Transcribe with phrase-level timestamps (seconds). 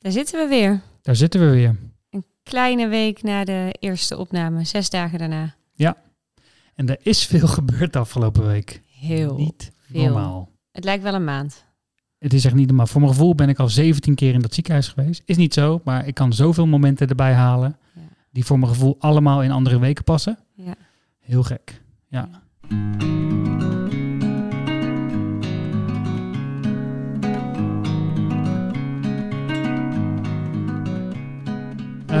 [0.00, 0.80] Daar zitten we weer.
[1.02, 1.76] Daar zitten we weer.
[2.10, 5.58] Een kleine week na de eerste opname, zes dagen daarna.
[6.74, 8.82] En er is veel gebeurd de afgelopen week.
[8.86, 10.02] Heel Niet veel.
[10.02, 10.50] normaal.
[10.72, 11.64] Het lijkt wel een maand.
[12.18, 12.86] Het is echt niet normaal.
[12.86, 15.22] Voor mijn gevoel ben ik al 17 keer in dat ziekenhuis geweest.
[15.24, 17.76] Is niet zo, maar ik kan zoveel momenten erbij halen.
[17.94, 18.00] Ja.
[18.30, 20.38] Die voor mijn gevoel allemaal in andere weken passen.
[20.54, 20.74] Ja.
[21.18, 21.82] Heel gek.
[22.08, 22.28] Ja.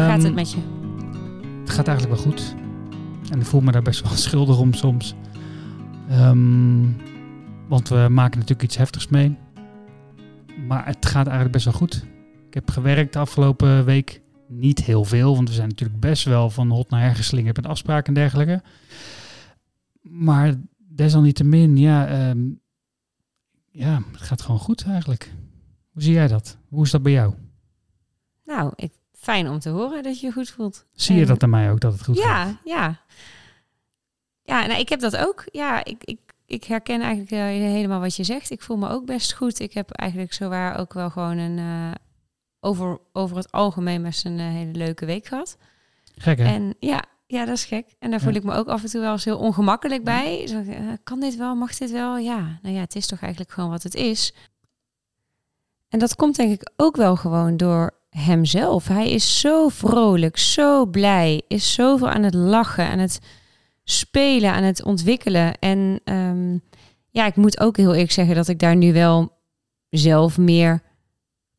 [0.00, 0.58] Hoe gaat het Ehm, met je?
[1.60, 2.54] Het gaat eigenlijk wel goed.
[3.30, 5.14] En ik voel me daar best wel schuldig om soms.
[6.08, 6.92] Ehm,
[7.68, 9.36] want we maken natuurlijk iets heftigs mee.
[10.66, 12.04] Maar het gaat eigenlijk best wel goed.
[12.46, 14.22] Ik heb gewerkt de afgelopen week.
[14.48, 17.66] Niet heel veel, want we zijn natuurlijk best wel van hot naar her geslingerd met
[17.66, 18.62] afspraken en dergelijke.
[20.00, 22.40] Maar desalniettemin, ja, ehm,
[23.70, 25.32] ja, het gaat gewoon goed eigenlijk.
[25.92, 26.58] Hoe zie jij dat?
[26.68, 27.34] Hoe is dat bij jou?
[28.44, 30.86] Nou, ik, fijn om te horen dat je je goed voelt.
[30.92, 32.48] Zie je En- dat aan mij ook, dat het goed gaat?
[32.64, 33.00] ja, ja.
[34.42, 35.44] Ja, nou, ik heb dat ook.
[35.52, 38.50] Ja, ik, ik, ik herken eigenlijk eh, helemaal wat je zegt.
[38.50, 39.58] Ik voel me ook best goed.
[39.60, 41.58] Ik heb eigenlijk zowaar ook wel gewoon een...
[41.58, 41.94] eh,
[42.60, 45.56] over, over het algemeen best een eh, hele leuke week gehad.
[46.16, 46.44] Gek hè?
[46.44, 47.94] En ja, ja, dat is gek.
[47.98, 48.38] En daar voel Ja.
[48.38, 50.46] ik me ook af en toe wel eens heel ongemakkelijk bij.
[50.46, 50.62] Zo,
[51.02, 51.54] kan dit wel?
[51.54, 52.18] Mag dit wel?
[52.18, 54.34] Ja, nou ja, het is toch eigenlijk gewoon wat het is.
[55.88, 58.88] En dat komt denk ik ook wel gewoon door hemzelf.
[58.88, 63.20] Hij is zo vrolijk, zo blij, is zoveel aan het lachen, aan het
[63.84, 65.58] spelen, aan het ontwikkelen.
[65.58, 66.58] En ehm,
[67.10, 69.38] ja, ik moet ook heel eerlijk zeggen dat ik daar nu wel
[69.88, 70.82] zelf meer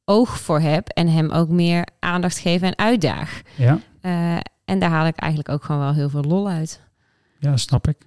[0.05, 3.41] oog voor heb en hem ook meer aandacht geef en uitdaag.
[3.57, 3.79] Ja.
[4.01, 6.81] Eh, en daar haal ik eigenlijk ook gewoon wel heel veel lol uit.
[7.39, 7.97] Ja, snap ik.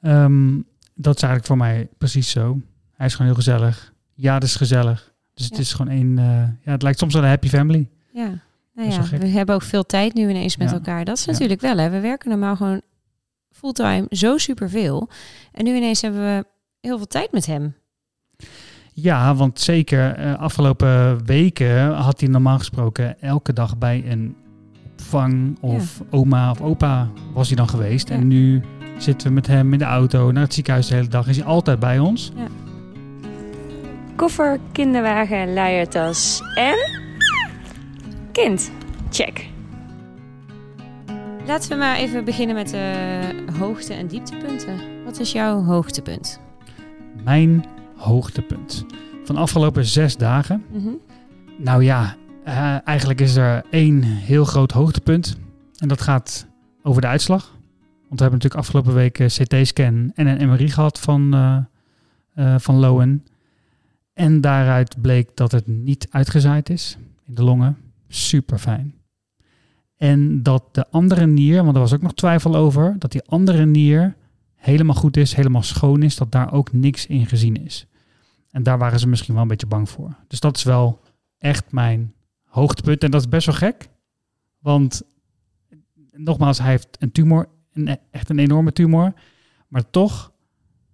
[0.00, 0.60] Ehm,
[0.94, 2.60] dat is eigenlijk voor mij precies zo.
[2.92, 3.92] Hij is gewoon heel gezellig.
[4.14, 5.11] Ja, dat is gezellig.
[5.34, 5.60] Dus het Ja.
[5.60, 6.18] is gewoon één...
[6.18, 6.24] eh,
[6.64, 7.88] ja, het lijkt soms wel een happy family.
[8.12, 8.30] Ja,
[8.74, 10.74] nou ja we hebben ook veel tijd nu ineens met Ja.
[10.74, 11.04] elkaar.
[11.04, 11.32] Dat is Ja.
[11.32, 11.90] natuurlijk wel, hè.
[11.90, 12.80] We werken normaal gewoon
[13.50, 15.08] fulltime zo superveel.
[15.52, 16.44] En nu ineens hebben we
[16.80, 17.74] heel veel tijd met hem.
[18.94, 24.36] Ja, want zeker eh, afgelopen weken had hij normaal gesproken elke dag bij een
[24.92, 28.08] opvang of oma of opa was hij dan geweest.
[28.08, 28.14] Ja.
[28.14, 28.62] En nu
[28.98, 31.28] zitten we met hem in de auto naar het ziekenhuis de hele dag.
[31.28, 32.32] Is hij altijd bij ons.
[34.22, 36.76] Koffer, kinderwagen, luiertas en
[38.32, 38.72] kind.
[39.10, 39.50] Check.
[41.46, 45.04] Laten we maar even beginnen met de hoogte- en dieptepunten.
[45.04, 46.40] Wat is jouw hoogtepunt?
[47.24, 47.64] Mijn
[47.96, 48.86] hoogtepunt.
[49.24, 50.88] Van de afgelopen zes dagen Mhm.
[51.56, 55.36] Nou ja, eh, eigenlijk is er één heel groot hoogtepunt.
[55.78, 56.46] En dat gaat
[56.82, 57.42] over de uitslag.
[58.08, 61.56] Want we hebben natuurlijk afgelopen week een CT-scan en een MRI gehad van, eh
[62.34, 63.24] eh, van Lowen.
[64.12, 67.76] En daaruit bleek dat het niet uitgezaaid is in de longen.
[68.08, 68.94] Super fijn.
[69.96, 73.66] En dat de andere nier, want er was ook nog twijfel over, dat die andere
[73.66, 74.16] nier
[74.54, 77.86] helemaal goed is, helemaal schoon is, dat daar ook niks in gezien is.
[78.50, 80.16] En daar waren ze misschien wel een beetje bang voor.
[80.28, 81.00] Dus dat is wel
[81.38, 82.14] echt mijn
[82.44, 83.04] hoogtepunt.
[83.04, 83.88] En dat is best wel gek.
[84.58, 85.02] Want
[86.10, 89.12] nogmaals, hij heeft een tumor, een, echt een enorme tumor.
[89.68, 90.32] Maar toch,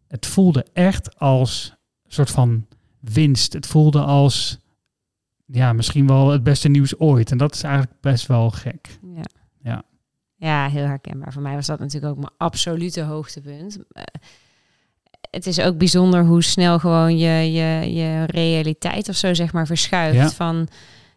[0.06, 1.74] het voelde echt als
[2.04, 2.66] een soort van
[3.00, 3.52] winst.
[3.52, 4.58] Het voelde als,
[5.46, 7.30] ja, misschien wel het beste nieuws ooit.
[7.30, 8.98] En dat is eigenlijk best wel gek.
[9.14, 9.22] Ja.
[9.62, 9.82] Ja.
[10.36, 11.32] Ja, heel herkenbaar.
[11.32, 13.78] Voor mij was dat natuurlijk ook mijn absolute hoogtepunt.
[13.92, 14.02] Eh,
[15.30, 19.66] Het is ook bijzonder hoe snel gewoon je, je, je realiteit of zo zeg maar
[19.66, 20.16] verschuift.
[20.16, 20.30] Ja.
[20.30, 20.68] Van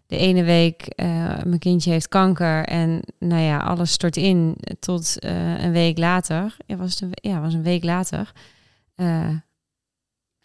[0.06, 1.06] de ene week, eh,
[1.44, 6.58] mijn kindje heeft kanker en nou ja, alles stort in tot eh, een week later.
[6.66, 8.32] Ja, was het een, ja, was een week later.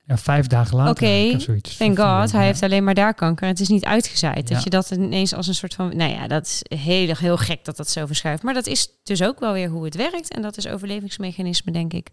[0.06, 0.90] Ja, vijf dagen later.
[0.92, 2.46] Oké, zoiets Thank God, hij ja.
[2.46, 3.46] heeft alleen maar daar kanker.
[3.46, 4.48] Het is niet uitgezaaid.
[4.48, 4.54] Ja.
[4.54, 5.96] Dat je dat ineens als een soort van...
[5.96, 8.42] Nou ja, dat is heel, heel gek dat dat zo verschuift.
[8.42, 10.34] Maar dat is dus ook wel weer hoe het werkt.
[10.34, 12.10] En dat is overlevingsmechanisme, denk ik.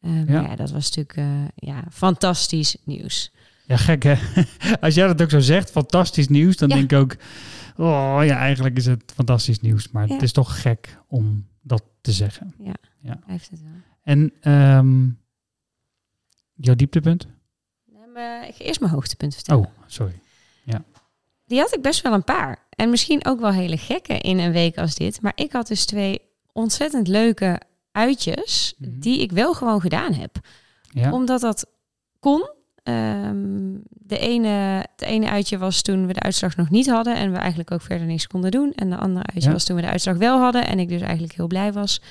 [0.00, 0.40] Eh, Ja.
[0.40, 3.32] Ja, dat was natuurlijk eh, ja, fantastisch nieuws.
[3.66, 4.14] Ja, gek hè.
[4.80, 6.74] Als jij dat ook zo zegt, fantastisch nieuws, dan Ja.
[6.74, 7.16] denk ik ook,
[7.76, 9.90] oh ja, eigenlijk is het fantastisch nieuws.
[9.90, 10.12] Maar Ja.
[10.12, 12.54] het is toch gek om dat te zeggen.
[13.02, 13.70] Hij heeft het wel.
[14.02, 15.08] En ehm,
[16.54, 17.26] jouw dieptepunt?
[17.84, 19.64] Nee, maar Ik ga eerst mijn hoogtepunt vertellen.
[19.64, 20.20] Oh, sorry.
[21.46, 22.66] Die had ik best wel een paar.
[22.70, 25.20] En misschien ook wel hele gekke in een week als dit.
[25.22, 26.20] Maar ik had dus twee
[26.52, 27.60] ontzettend leuke
[27.90, 28.74] uitjes...
[28.78, 28.90] Mhm.
[29.00, 30.38] die ik wel gewoon gedaan heb.
[30.90, 31.12] Ja.
[31.12, 31.66] Omdat dat
[32.18, 32.50] kon.
[32.82, 34.48] Ehm, de ene,
[34.96, 37.82] het ene uitje was toen we de uitslag nog niet hadden en we eigenlijk ook
[37.82, 38.72] verder niks konden doen.
[38.72, 39.52] En de andere uitje Ja.
[39.54, 42.02] was toen we de uitslag wel hadden en ik dus eigenlijk heel blij was.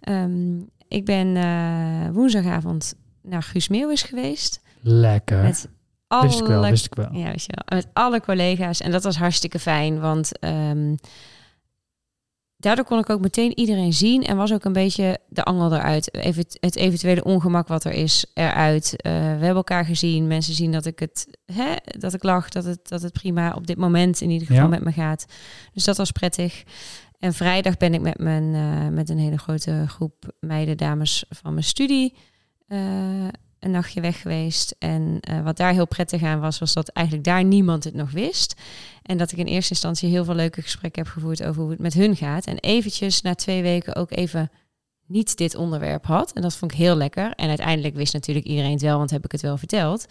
[0.00, 0.58] Ehm,
[0.88, 4.60] ik ben eh, woensdagavond naar Guus Meeuwis geweest.
[4.80, 5.42] Lekker.
[5.42, 5.68] Met
[6.06, 7.08] alle, Wist ik wel, wist ik wel.
[7.12, 7.78] Ja, wist je wel.
[7.78, 8.80] Met alle collega's.
[8.80, 10.94] En dat was hartstikke fijn, want ehm,
[12.56, 16.14] daardoor kon ik ook meteen iedereen zien en was ook een beetje de angel eruit.
[16.14, 18.96] Even het eventuele ongemak wat er is eruit.
[19.02, 20.26] Eh, we hebben elkaar gezien.
[20.26, 23.66] Mensen zien dat ik het, hè, dat ik lach, dat het, dat het prima op
[23.66, 24.68] dit moment in ieder geval Ja.
[24.68, 25.24] met me gaat.
[25.72, 26.62] Dus dat was prettig.
[27.18, 31.52] En vrijdag ben ik met, mijn, eh, met een hele grote groep meiden, dames van
[31.52, 32.14] mijn studie,
[33.62, 34.74] een nachtje weg geweest.
[34.78, 38.10] En eh, wat daar heel prettig aan was, was dat eigenlijk daar niemand het nog
[38.10, 38.60] wist.
[39.02, 41.80] En dat ik in eerste instantie heel veel leuke gesprekken heb gevoerd over hoe het
[41.80, 42.46] met hun gaat.
[42.46, 44.50] En eventjes na twee weken ook even
[45.06, 46.32] niet dit onderwerp had.
[46.32, 47.30] En dat vond ik heel lekker.
[47.30, 50.06] En uiteindelijk wist natuurlijk iedereen het wel, want heb ik het wel verteld.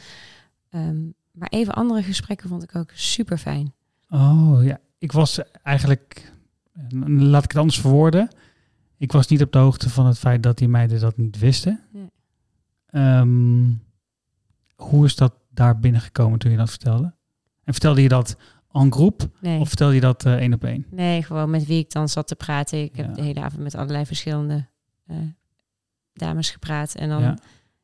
[0.70, 1.00] Ehm,
[1.32, 3.74] maar even andere gesprekken vond ik ook super fijn.
[4.10, 6.32] Oh ja, ik was eigenlijk,
[6.74, 8.30] eh, laat ik het anders verwoorden.
[8.98, 11.80] Ik was niet op de hoogte van het feit dat die meiden dat niet wisten.
[11.92, 12.10] Nee.
[12.92, 13.70] Ehm,
[14.76, 17.14] hoe is dat daar binnengekomen toen je dat vertelde?
[17.64, 18.36] En vertelde je dat
[18.72, 19.60] en groep Nee.
[19.60, 20.86] of vertelde je dat eh, één op één?
[20.90, 22.84] Nee, gewoon met wie ik dan zat te praten.
[22.84, 23.04] Ik Ja.
[23.04, 24.68] heb de hele avond met allerlei verschillende
[25.06, 25.18] eh,
[26.14, 26.96] dames gepraat.
[26.96, 27.38] En dan, ja.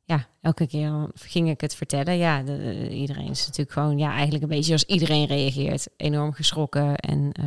[0.03, 0.27] Ja.
[0.41, 2.17] elke keer dan ging ik het vertellen.
[2.17, 5.87] Ja, de- de- iedereen is natuurlijk gewoon, ja, eigenlijk een beetje als iedereen reageert.
[5.97, 6.95] Enorm geschrokken.
[6.95, 7.45] En eh,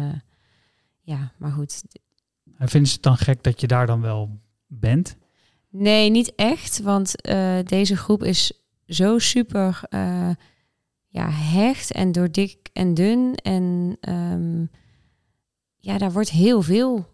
[1.00, 1.82] ja, maar goed.
[2.58, 5.16] En vinden ze het dan gek dat je daar dan wel bent?
[5.70, 6.80] Nee, niet echt.
[6.82, 8.52] Want eh, deze groep is
[8.86, 10.30] zo super eh,
[11.08, 13.34] ja, hecht en door dik en dun.
[13.34, 14.60] En ehm,
[15.78, 17.06] ja, daar wordt heel veel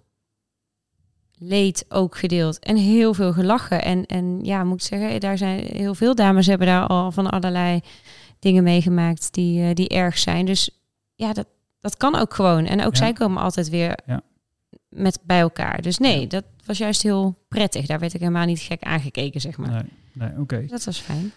[1.39, 2.59] leed ook gedeeld.
[2.59, 3.83] En heel veel gelachen.
[3.83, 7.31] En, en ja, moet ik zeggen, daar zijn heel veel dames hebben daar al van
[7.31, 7.81] allerlei
[8.39, 10.47] dingen meegemaakt die, eh, die erg zijn.
[10.47, 10.71] Dus
[11.15, 11.47] ja, dat,
[11.81, 12.67] dat kan ook gewoon.
[12.67, 12.99] En ook Ja.
[12.99, 14.23] zij komen altijd weer Ja.
[14.97, 15.83] Met bij elkaar.
[15.83, 16.27] Dus nee, Ja.
[16.27, 17.87] dat was juist heel prettig.
[17.87, 19.71] Daar werd ik helemaal niet gek aangekeken, zeg maar.
[19.71, 19.83] Nee,
[20.13, 20.67] nee oké.
[20.67, 21.33] Dat was fijn.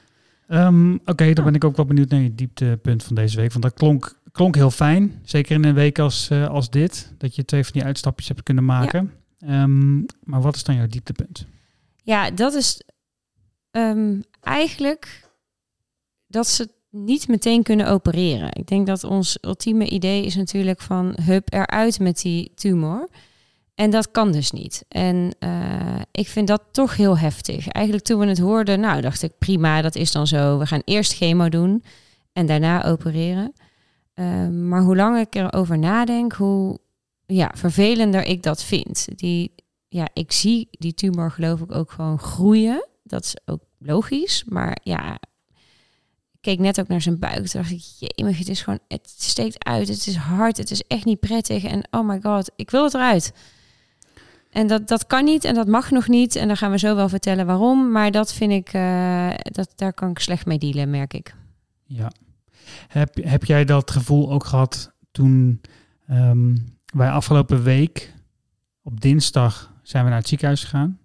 [0.48, 3.52] Ehm, Oké, dan ben ik ook wel benieuwd naar je dieptepunt van deze week.
[3.52, 5.20] Want dat klonk, klonk heel fijn.
[5.24, 7.14] Zeker in een week als, eh, als dit.
[7.18, 9.14] Dat je twee van die uitstapjes hebt kunnen maken.
[9.40, 11.46] Ehm, maar wat is dan jouw dieptepunt?
[12.04, 12.82] Ja, dat is
[13.72, 15.30] ehm, eigenlijk
[16.28, 18.54] dat ze niet meteen kunnen opereren.
[18.56, 23.10] Ik denk dat ons ultieme idee is natuurlijk van hup eruit met die tumor.
[23.80, 24.86] En dat kan dus niet.
[24.88, 27.68] En eh, ik vind dat toch heel heftig.
[27.68, 30.58] Eigenlijk toen we het hoorden, nou dacht ik prima, dat is dan zo.
[30.58, 31.84] We gaan eerst chemo doen
[32.34, 33.54] en daarna opereren.
[34.14, 36.80] Ehm, maar hoe langer ik erover nadenk, hoe
[37.26, 39.08] ja, vervelender ik dat vind.
[39.16, 39.54] Die,
[39.88, 42.88] ja, ik zie die tumor geloof ik ook gewoon groeien.
[43.04, 44.44] Dat is ook logisch.
[44.48, 45.14] Maar ja,
[46.32, 47.48] ik keek net ook naar zijn buik.
[47.48, 49.88] Toen dacht ik, jemig, het is gewoon, het steekt uit.
[49.88, 50.58] Het is hard.
[50.58, 51.64] Het is echt niet prettig.
[51.64, 53.34] En oh my god, ik wil het eruit.
[54.60, 56.36] En dat, dat kan niet en dat mag nog niet.
[56.36, 57.92] En dan gaan we zo wel vertellen waarom.
[57.92, 61.36] Maar dat vind ik, eh, dat, daar kan ik slecht mee dealen, merk ik.
[61.84, 62.12] Ja.
[62.88, 65.62] Heb, heb jij dat gevoel ook gehad toen
[66.08, 68.14] ehm, wij afgelopen week
[68.82, 71.00] op dinsdag zijn we naar het ziekenhuis gegaan?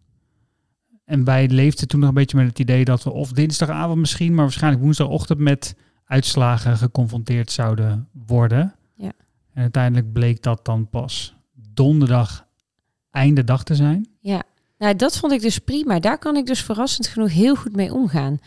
[1.04, 4.34] En wij leefden toen nog een beetje met het idee dat we of dinsdagavond misschien,
[4.34, 8.74] maar waarschijnlijk woensdagochtend met uitslagen geconfronteerd zouden worden.
[8.96, 9.12] Ja.
[9.52, 11.34] En uiteindelijk bleek dat dan pas
[11.72, 12.43] donderdag
[13.14, 14.08] einde dag te zijn.
[14.20, 14.42] Ja,
[14.78, 16.00] nou, dat vond ik dus prima.
[16.00, 18.38] Daar kan ik dus verrassend genoeg heel goed mee omgaan.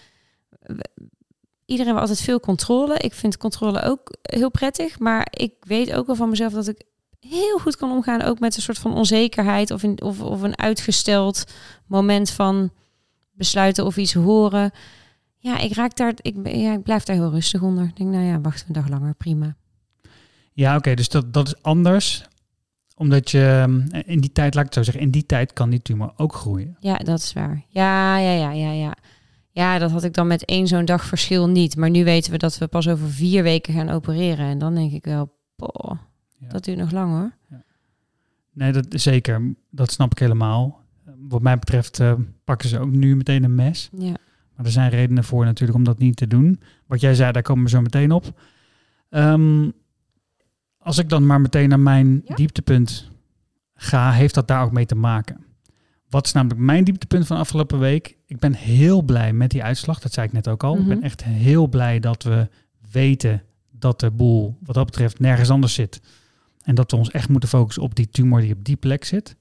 [1.66, 2.98] Iedereen wil altijd veel controle.
[2.98, 5.00] Ik vind controle ook heel prettig.
[5.00, 6.84] Maar ik weet ook wel van mezelf dat ik
[7.20, 8.22] heel goed kan omgaan.
[8.22, 11.44] Ook met een soort van onzekerheid of, in, of, of een uitgesteld
[11.86, 12.72] moment van
[13.32, 14.72] besluiten of iets horen.
[15.38, 16.14] Ja, ik raak daar.
[16.22, 17.84] Ik, ja, ik blijf daar heel rustig onder.
[17.84, 19.56] Ik denk, nou ja, wacht een dag langer, prima.
[20.54, 22.26] Ja, oké, dus dat, dat is anders.
[22.98, 25.70] Omdat je ehm, in die tijd, laat ik het zo zeggen, in die tijd kan
[25.70, 26.76] die tumor ook groeien.
[26.80, 27.64] Ja, dat is waar.
[27.68, 28.96] Ja, ja, ja, ja, ja.
[29.52, 31.76] Ja, dat had ik dan met één zo'n dag verschil niet.
[31.76, 34.46] Maar nu weten we dat we pas over vier weken gaan opereren.
[34.46, 36.48] En dan denk ik wel, Ja.
[36.48, 37.60] dat duurt nog lang hoor.
[38.54, 39.56] Nee, dat zeker.
[39.70, 40.80] Dat snap ik helemaal.
[41.28, 42.14] Wat mij betreft eh,
[42.44, 43.90] pakken ze ook nu meteen een mes.
[43.98, 44.16] Ja,
[44.56, 46.62] Maar er zijn redenen voor natuurlijk om dat niet te doen.
[46.86, 48.40] Wat jij zei, daar komen we zo meteen op.
[49.10, 49.70] Ehm,
[50.88, 52.36] als ik dan maar meteen naar mijn Ja.
[52.36, 53.12] dieptepunt
[53.76, 55.46] ga, heeft dat daar ook mee te maken.
[56.10, 58.18] Wat is namelijk mijn dieptepunt van afgelopen week?
[58.26, 60.00] Ik ben heel blij met die uitslag.
[60.00, 60.78] Dat zei ik net ook al.
[60.78, 61.06] Ik ben Mhm.
[61.06, 62.50] echt heel blij dat we
[62.92, 66.02] weten dat de boel wat dat betreft nergens anders zit.
[66.64, 69.36] En dat we ons echt moeten focussen op die tumor die op die plek zit.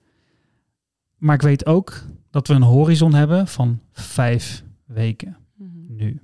[1.16, 5.68] Maar ik weet ook dat we een horizon hebben van vijf weken Mhm.
[5.88, 6.20] nu.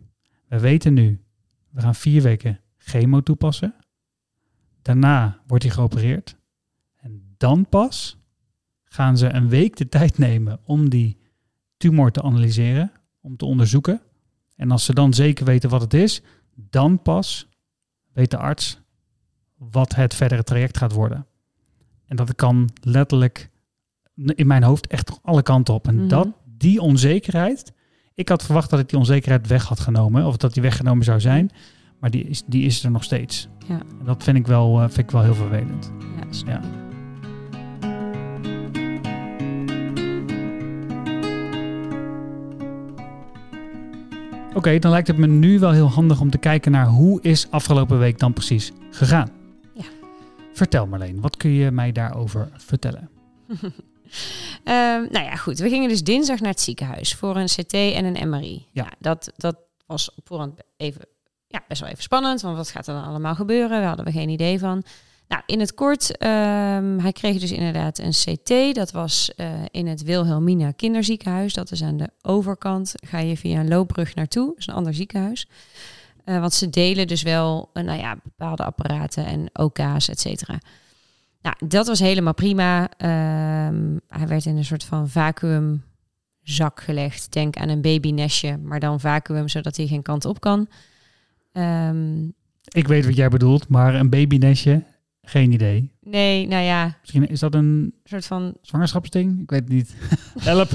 [0.48, 1.20] We weten nu,
[1.70, 3.74] we gaan vier weken chemo toepassen.
[4.82, 6.36] Daarna wordt hij geopereerd.
[6.96, 8.18] En dan pas
[8.84, 11.18] gaan ze een week de tijd nemen om die
[11.76, 14.00] tumor te analyseren, om te onderzoeken.
[14.56, 16.22] En als ze dan zeker weten wat het is,
[16.54, 17.48] dan pas
[18.12, 18.80] weet de arts
[19.56, 21.26] wat het verdere traject gaat worden.
[22.06, 23.50] En dat kan letterlijk
[24.14, 25.86] in mijn hoofd echt alle kanten op.
[25.86, 26.08] En Mhm.
[26.08, 27.72] dat, die onzekerheid,
[28.14, 31.20] ik had verwacht dat ik die onzekerheid weg had genomen, of dat die weggenomen zou
[31.20, 31.50] zijn,
[32.02, 33.48] maar die is, die is er nog steeds.
[33.68, 33.78] Ja.
[33.98, 35.92] En dat vind ik wel, eh, vind ik wel heel vervelend.
[36.44, 36.60] Ja, Ja.
[44.54, 47.50] Oké, dan lijkt het me nu wel heel handig om te kijken naar hoe is
[47.50, 49.30] afgelopen week dan precies gegaan.
[49.74, 49.84] Ja.
[50.52, 53.10] Vertel Marleen, wat kun je mij daarover vertellen?
[54.64, 55.58] Ehm, nou ja, goed.
[55.58, 58.66] We gingen dus dinsdag naar het ziekenhuis voor een CT en een MRI.
[58.72, 58.92] Ja.
[58.98, 59.56] Dat, dat
[59.86, 61.00] was op voorhand even,
[61.52, 63.78] ja, best wel even spannend, want wat gaat er dan allemaal gebeuren?
[63.78, 64.82] Daar hadden we geen idee van.
[65.28, 68.74] Nou, in het kort, ehm, hij kreeg dus inderdaad een CT.
[68.74, 71.54] Dat was eh, in het Wilhelmina kinderziekenhuis.
[71.54, 72.94] Dat is aan de overkant.
[73.06, 74.46] Ga je via een loopbrug naartoe.
[74.46, 75.46] Dat is een ander ziekenhuis.
[76.24, 80.58] Eh, want ze delen dus wel eh, nou ja, bepaalde apparaten en OK's, et cetera.
[81.42, 82.88] Nou, dat was helemaal prima.
[82.96, 87.32] Ehm, hij werd in een soort van vacuümzak gelegd.
[87.32, 90.68] Denk aan een babynestje, maar dan vacuüm, zodat hij geen kant op kan.
[91.52, 92.24] Ehm,
[92.68, 94.82] Ik weet wat jij bedoelt, maar een babynestje,
[95.22, 95.90] geen idee.
[96.00, 98.54] nee, nou ja, Misschien is dat een een soort van...
[98.62, 99.42] zwangerschapsding?
[99.42, 99.94] Ik weet het niet.
[100.50, 100.70] Help.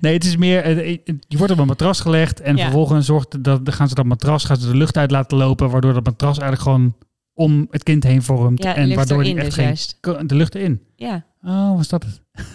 [0.00, 2.62] Nee, het is meer, eh, eh, je wordt op een matras gelegd en Ja.
[2.62, 5.92] vervolgens zorgt dat, gaan ze dat matras, gaan ze de lucht uit laten lopen, waardoor
[5.92, 6.96] dat matras eigenlijk gewoon
[7.34, 8.62] om het kind heen vormt.
[8.62, 10.82] Ja, en waardoor die erin echt dus geen, de lucht erin.
[10.96, 12.22] Ja, Oh, was dat het?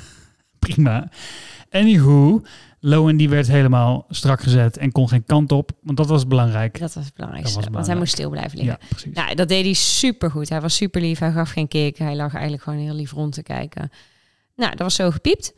[0.60, 1.10] Prima.
[1.70, 2.42] Anywho,
[2.86, 6.80] Lowen die werd helemaal strak gezet en kon geen kant op, want dat was belangrijk.
[6.80, 7.56] dat was het belangrijkste.
[7.56, 8.00] Dat was want hij belangrijk.
[8.00, 8.78] moest stil blijven liggen.
[8.82, 9.13] Ja, precies.
[9.13, 10.50] Nou, dat deed hij super goed.
[10.50, 11.20] Hij was super lief.
[11.20, 11.98] Hij gaf geen kick.
[11.98, 13.92] Hij lag eigenlijk gewoon heel lief rond te kijken.
[14.56, 15.54] Nou, dat was zo gepiept.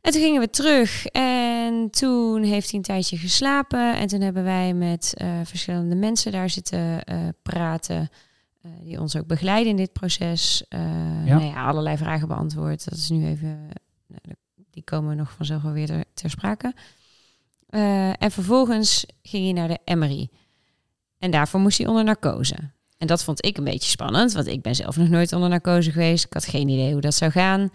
[0.00, 3.96] En toen gingen we terug en toen heeft hij een tijdje geslapen.
[3.96, 8.08] En toen hebben wij met eh, verschillende mensen daar zitten eh, praten.
[8.62, 10.64] eh, die ons ook begeleiden in dit proces.
[10.68, 10.78] Ja.
[11.24, 12.84] Nou ja, allerlei vragen beantwoord.
[12.84, 13.48] Dat is nu even...
[14.06, 14.36] nou,
[14.76, 16.74] die komen nog vanzelf wel weer ter, ter sprake.
[17.68, 20.28] Eh, en vervolgens ging hij naar de MRI.
[21.18, 22.56] En daarvoor moest hij onder narcose.
[22.98, 25.92] En dat vond ik een beetje spannend, want ik ben zelf nog nooit onder narcose
[25.92, 26.24] geweest.
[26.24, 27.70] Ik had geen idee hoe dat zou gaan.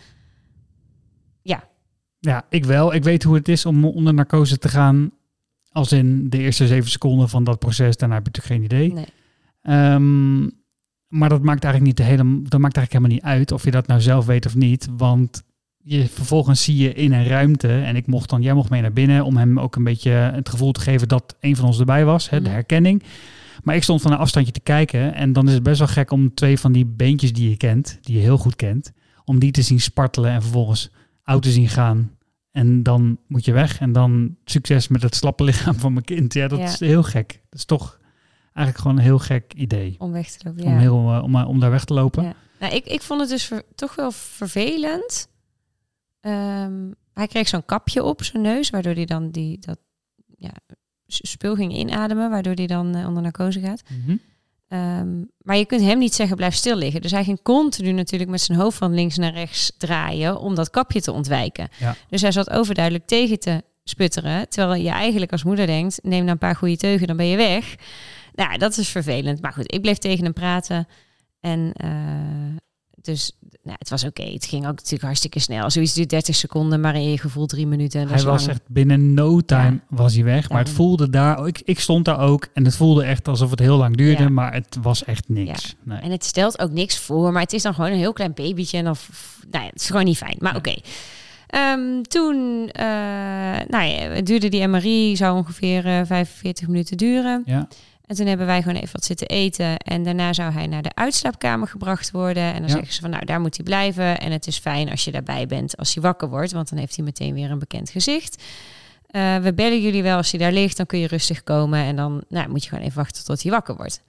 [2.22, 2.94] Ja, ik wel.
[2.94, 5.12] Ik weet hoe het is om onder narcose te gaan.
[5.72, 7.98] Als in de eerste zeven seconden van dat proces.
[7.98, 8.94] Daarna heb je natuurlijk geen idee.
[8.94, 9.06] Nee.
[9.62, 10.42] Ehm,
[11.08, 13.72] maar dat maakt eigenlijk niet de hele, dat maakt eigenlijk helemaal niet uit of je
[13.72, 14.88] dat nou zelf weet of niet.
[14.98, 15.44] Want
[15.84, 17.68] je, vervolgens zie je in een ruimte.
[17.68, 20.50] En ik mocht dan, jij mocht mee naar binnen om hem ook een beetje het
[20.50, 22.30] gevoel te geven dat een van ons erbij was.
[22.30, 22.54] Hè, de Mhm.
[22.54, 23.04] herkenning.
[23.64, 25.14] Maar ik stond van een afstandje te kijken.
[25.14, 27.98] En dan is het best wel gek om twee van die beentjes die je kent,
[28.02, 28.92] die je heel goed kent,
[29.26, 30.90] om die te zien spartelen en vervolgens
[31.24, 32.12] oud te zien gaan.
[32.52, 33.80] En dan moet je weg.
[33.80, 36.34] En dan succes met het slappe lichaam van mijn kind.
[36.34, 36.66] Ja, dat Ja.
[36.66, 37.42] is heel gek.
[37.50, 38.00] Dat is toch
[38.54, 39.96] eigenlijk gewoon een heel gek idee.
[39.98, 40.64] Om weg te lopen.
[40.64, 40.80] Om, Ja.
[40.80, 42.24] heel, eh, om, om daar weg te lopen.
[42.24, 42.34] Ja.
[42.60, 45.28] Nou, ik, ik vond het dus ver- toch wel vervelend.
[46.22, 49.80] Ehm, hij kreeg zo'n kapje op zijn neus, waardoor hij dan die, dat
[50.38, 50.52] ja,
[51.06, 53.84] spul ging inademen, waardoor hij dan eh, onder narcose gaat.
[53.90, 54.18] Mhm.
[54.68, 57.02] Ehm, maar je kunt hem niet zeggen blijf stil liggen.
[57.02, 60.70] Dus hij ging continu natuurlijk met zijn hoofd van links naar rechts draaien om dat
[60.70, 61.70] kapje te ontwijken.
[61.80, 61.96] Ja.
[62.10, 64.50] Dus hij zat overduidelijk tegen te sputteren.
[64.50, 67.38] Terwijl je eigenlijk als moeder denkt, neem nou een paar goede teugen, dan ben je
[67.38, 67.76] weg.
[68.34, 69.42] Nou, dat is vervelend.
[69.42, 70.88] Maar goed, ik bleef tegen hem praten.
[71.40, 72.56] En eh,
[73.02, 74.24] dus nou, het was oké.
[74.24, 75.70] Het ging ook natuurlijk hartstikke snel.
[75.70, 78.02] Zoiets duurt 30 seconden, maar in je gevoel drie minuten.
[78.02, 78.52] Dat Hij was lang.
[78.58, 80.50] echt binnen no time was hij weg.
[80.50, 83.60] Maar het voelde daar, ik, ik stond daar ook en het voelde echt alsof het
[83.60, 84.30] heel lang duurde, Ja.
[84.30, 85.76] maar het was echt niks.
[85.84, 86.00] Nee.
[86.00, 88.78] En het stelt ook niks voor, maar het is dan gewoon een heel klein babytje.
[88.78, 88.96] En dan,
[89.52, 90.36] nou ja, het is gewoon niet fijn.
[90.40, 90.74] Maar oké.
[91.48, 92.86] Ehm, toen, eh,
[93.68, 97.44] nou ja, duurde die MRI, zou ongeveer eh 45 minuten duren.
[97.46, 97.68] Ja,
[98.12, 99.78] En toen hebben wij gewoon even wat zitten eten.
[99.78, 102.44] En daarna zou hij naar de uitslaapkamer gebracht worden.
[102.44, 102.68] En dan Ja.
[102.74, 104.20] zeggen ze van, nou, daar moet hij blijven.
[104.20, 106.52] En het is fijn als je daarbij bent als hij wakker wordt.
[106.52, 108.44] Want dan heeft hij meteen weer een bekend gezicht.
[109.08, 110.78] Eh, we bellen jullie wel als hij daar ligt.
[110.78, 111.80] Dan kun je rustig komen.
[111.80, 114.02] En dan nou, moet je gewoon even wachten tot hij wakker wordt.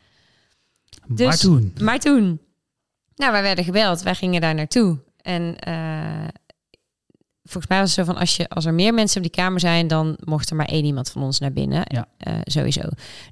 [1.07, 1.75] maar Dus- toen.
[1.81, 2.41] Maar toen,
[3.15, 4.99] nou, wij werden gebeld, wij gingen daar naartoe.
[5.21, 6.29] En eh,
[7.45, 9.61] volgens mij was het zo van, als, je, als er meer mensen op die kamer
[9.61, 11.83] zijn, dan mocht er maar één iemand van ons naar binnen.
[11.85, 12.07] Ja.
[12.19, 12.81] Eh, sowieso.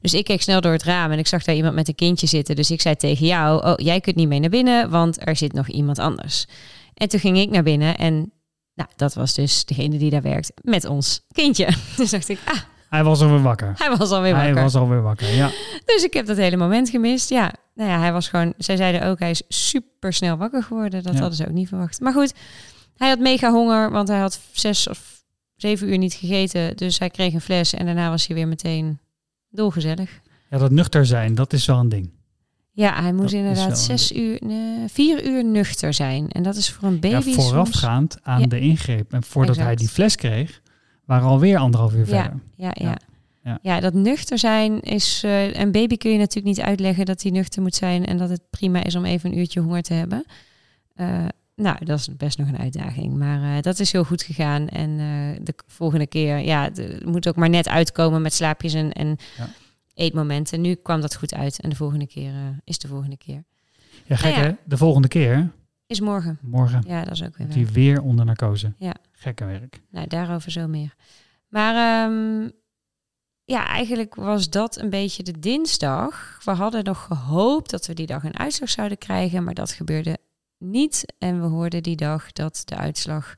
[0.00, 2.26] Dus ik keek snel door het raam en ik zag daar iemand met een kindje
[2.26, 2.56] zitten.
[2.56, 5.52] Dus ik zei tegen jou, oh, jij kunt niet mee naar binnen, want er zit
[5.52, 6.46] nog iemand anders.
[6.94, 8.32] En toen ging ik naar binnen en
[8.74, 11.68] nou, dat was dus degene die daar werkt met ons kindje.
[11.96, 13.72] Dus dacht ik, ah, Hij was alweer wakker.
[13.76, 14.52] hij was alweer wakker.
[14.54, 15.50] Hij was alweer wakker, ja.
[15.84, 17.28] Dus ik heb dat hele moment gemist.
[17.28, 18.52] Ja, nou ja, hij was gewoon.
[18.58, 21.02] Zij zeiden ook, hij is super snel wakker geworden.
[21.02, 21.18] Dat Ja.
[21.20, 22.00] hadden ze ook niet verwacht.
[22.00, 22.34] Maar goed,
[23.00, 25.22] hij had mega honger, want hij had zes of
[25.56, 26.76] zeven uur niet gegeten.
[26.76, 28.98] Dus hij kreeg een fles en daarna was hij weer meteen
[29.50, 30.20] dolgezellig.
[30.50, 32.10] Ja, dat nuchter zijn, dat is wel een ding.
[32.72, 36.28] Ja, hij moest Dat inderdaad zes uur, nee, vier uur nuchter zijn.
[36.30, 38.46] En dat is voor een baby Ja, soms- voorafgaand aan Ja.
[38.46, 39.12] de ingreep.
[39.12, 40.60] En voordat hij die fles kreeg,
[41.04, 42.22] waren we alweer anderhalf uur Ja.
[42.22, 42.40] verder.
[42.56, 42.96] Ja, Ja.
[43.42, 43.58] ja.
[43.62, 43.80] Ja.
[43.80, 45.22] Dat nuchter zijn is...
[45.24, 48.06] eh, een baby kun je natuurlijk niet uitleggen dat hij nuchter moet zijn...
[48.06, 50.24] en dat het prima is om even een uurtje honger te hebben.
[50.94, 51.24] Eh,
[51.60, 53.16] nou, dat is best nog een uitdaging.
[53.16, 54.68] Maar eh, dat is heel goed gegaan.
[54.68, 56.38] En eh, de volgende keer...
[56.38, 59.48] Ja, het moet ook maar net uitkomen met slaapjes en, en Ja.
[59.94, 60.60] eetmomenten.
[60.60, 61.60] Nu kwam dat goed uit.
[61.60, 63.44] En de volgende keer eh, is de volgende keer.
[64.04, 64.50] Ja, gek Nou ja.
[64.50, 64.56] hè?
[64.64, 65.50] De volgende keer,
[65.86, 66.38] Is morgen.
[66.42, 68.72] morgen, Ja, dat is ook weer hij weer onder narcose.
[68.78, 68.94] Ja.
[69.12, 69.80] Gekke werk.
[69.90, 70.94] Nou, daarover zo meer.
[71.48, 72.48] Maar ehm,
[73.44, 76.40] ja, eigenlijk was dat een beetje de dinsdag.
[76.44, 80.18] We hadden nog gehoopt dat we die dag een uitslag zouden krijgen, maar dat gebeurde
[80.60, 81.04] niet.
[81.18, 83.34] En we hoorden die dag dat de uitslag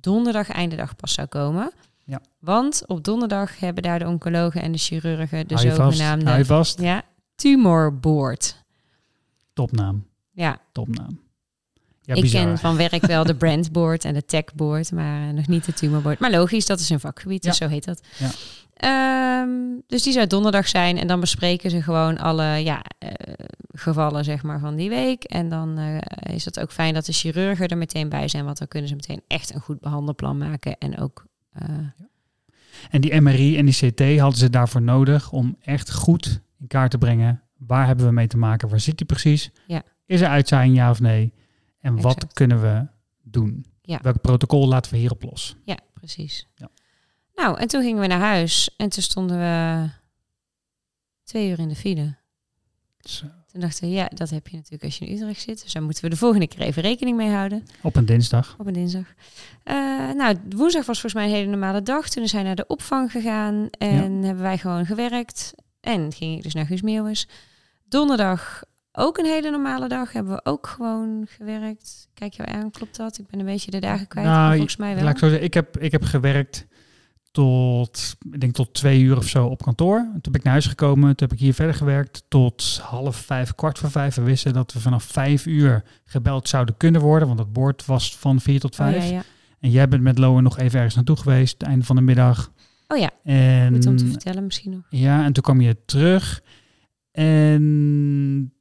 [0.00, 1.72] donderdag einde dag pas zou komen.
[2.04, 2.20] Ja.
[2.38, 6.44] Want op donderdag hebben daar de oncologen en de chirurgen de Hou je vast, zogenaamde
[6.44, 6.80] vast.
[6.80, 7.02] ja,
[7.34, 8.64] tumorboard.
[9.52, 11.20] Topnaam, Ja, topnaam.
[12.02, 12.44] Ja, ik bizar.
[12.44, 16.18] ken van werk wel de brandboard en de techboard, maar nog niet de tumorboard.
[16.18, 17.66] Maar logisch, dat is hun vakgebied, dus Ja.
[17.66, 18.00] zo heet dat.
[18.18, 18.30] Ja.
[18.80, 19.50] Ehm,
[19.86, 23.10] dus die zou donderdag zijn en dan bespreken ze gewoon alle ja, eh,
[23.72, 25.24] gevallen zeg maar, van die week.
[25.24, 28.58] En dan eh, is het ook fijn dat de chirurgen er meteen bij zijn, want
[28.58, 30.78] dan kunnen ze meteen echt een goed behandelplan maken.
[30.78, 31.64] En ook, eh,
[32.90, 36.90] En die MRI en die CT hadden ze daarvoor nodig om echt goed in kaart
[36.90, 37.42] te brengen.
[37.56, 38.68] Waar hebben we mee te maken?
[38.68, 39.50] Waar zit hij precies?
[39.66, 39.82] Ja.
[40.06, 41.32] Is er uitzaaiing, ja of nee?
[41.80, 42.86] En wat kunnen we
[43.22, 43.66] doen?
[43.82, 43.98] Ja.
[44.02, 45.56] Welk protocol laten we hierop los?
[45.64, 46.48] ja, precies.
[46.54, 46.68] Ja.
[47.40, 49.88] Nou, en toen gingen we naar huis en toen stonden we
[51.24, 52.14] twee uur in de file.
[53.00, 53.26] Zo.
[53.52, 55.62] Toen dachten we, ja, dat heb je natuurlijk als je in Utrecht zit.
[55.62, 57.66] Dus daar moeten we de volgende keer even rekening mee houden.
[57.82, 58.56] Op een dinsdag.
[58.58, 59.04] Op een dinsdag.
[59.62, 59.74] Eh,
[60.10, 62.08] nou, woensdag was volgens mij een hele normale dag.
[62.08, 65.52] Toen is hij naar de opvang gegaan en hebben wij gewoon gewerkt.
[65.80, 67.28] En ging ik dus naar Guus Meeuwis.
[67.84, 70.12] Donderdag ook een hele normale dag.
[70.12, 72.08] Hebben we ook gewoon gewerkt.
[72.14, 73.18] Kijk jou aan, klopt dat?
[73.18, 74.26] Ik ben een beetje de dagen kwijt.
[74.26, 75.04] maar volgens mij wel.
[75.04, 76.66] Laat ik zo zeggen, ik heb, ik heb gewerkt
[77.30, 79.98] tot, ik denk tot twee uur of zo op kantoor.
[79.98, 81.16] Toen ben ik naar huis gekomen.
[81.16, 84.14] Toen heb ik hier verder gewerkt tot half vijf, kwart voor vijf.
[84.14, 87.28] We wisten dat we vanaf vijf uur gebeld zouden kunnen worden.
[87.28, 89.04] Want het bord was van vier tot Oh, vijf.
[89.08, 89.22] ja, ja.
[89.60, 92.52] En jij bent met Lowen nog even ergens naartoe geweest, het einde van de middag.
[92.88, 94.82] Oh ja, En, goed om te vertellen misschien nog.
[94.88, 96.42] ja, en toen kwam je terug.
[97.12, 98.52] En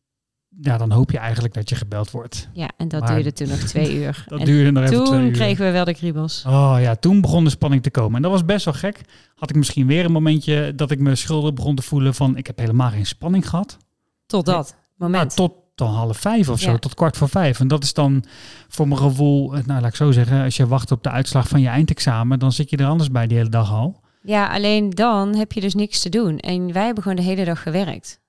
[0.62, 2.50] ja, dan hoop je eigenlijk dat je gebeld wordt.
[2.54, 4.24] Ja, en dat Maar- duurde toen nog twee uur.
[4.28, 5.32] Dat en duurde nog even twee toen uur.
[5.32, 6.44] kregen we wel de kriebels.
[6.48, 8.16] Oh ja, toen begon de spanning te komen.
[8.16, 9.02] En dat was best wel gek.
[9.36, 12.38] Had ik misschien weer een momentje dat ik me schuldig begon te voelen van...
[12.38, 13.78] ik heb helemaal geen spanning gehad.
[14.26, 15.36] Tot dat moment.
[15.36, 16.78] Nou, tot dan half vijf of zo, Ja.
[16.78, 17.60] tot kwart voor vijf.
[17.60, 18.24] En dat is dan
[18.68, 20.44] voor mijn gevoel, eh, nou laat ik zo zeggen...
[20.44, 22.40] als je wacht op de uitslag van je eindexamen...
[22.40, 24.02] dan zit je er anders bij die hele dag al.
[24.24, 26.38] Ja, alleen dan heb je dus niks te doen.
[26.38, 28.20] En wij hebben gewoon de hele dag gewerkt.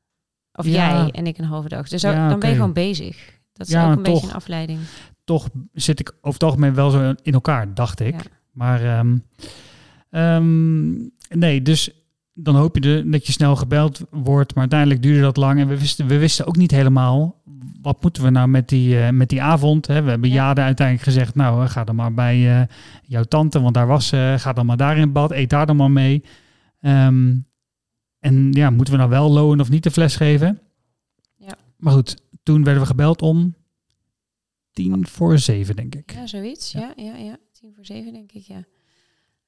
[0.52, 0.70] Of Ja.
[0.72, 1.88] jij en ik een halve dag.
[1.88, 3.38] Dus dan, Ja, dan ben je gewoon bezig.
[3.52, 4.78] Dat is Ja, ook een beetje een afleiding.
[5.24, 8.14] Toch zit ik over het algemeen wel zo in elkaar, dacht ik.
[8.52, 9.16] Maar ehm,
[10.10, 10.90] ehm,
[11.28, 11.90] nee, dus
[12.34, 14.50] dan hoop je de, dat je snel gebeld wordt.
[14.54, 15.60] Maar uiteindelijk duurde dat lang.
[15.60, 17.42] En we wisten, we wisten ook niet helemaal...
[17.82, 19.86] wat moeten we nou met die, eh, met die avond?
[19.86, 20.02] Hè?
[20.02, 20.34] We hebben Ja.
[20.34, 21.34] Jade uiteindelijk gezegd...
[21.34, 22.66] nou, eh, ga dan maar bij eh,
[23.02, 24.34] jouw tante, want daar was ze.
[24.38, 26.24] Ga dan maar daar in bad, eet daar dan maar mee.
[26.80, 27.32] Ehm,
[28.20, 30.60] en ja, moeten we nou wel loon of niet de fles geven?
[31.36, 31.54] Ja.
[31.76, 33.54] Maar goed, toen werden we gebeld om
[34.72, 36.12] tien voor zeven, denk ik.
[36.12, 36.72] Ja, zoiets.
[36.72, 36.92] Ja.
[36.96, 37.36] Ja, ja, ja.
[37.52, 38.64] Tien voor zeven, denk ik, ja.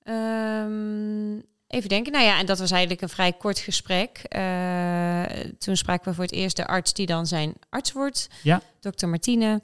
[0.02, 2.12] Ehm, even denken.
[2.12, 4.18] Nou ja, en dat was eigenlijk een vrij kort gesprek.
[4.18, 5.22] Eh,
[5.58, 8.28] toen spraken we voor het eerst de arts die dan zijn arts wordt.
[8.42, 8.62] Ja.
[8.80, 9.60] Dokter Martine.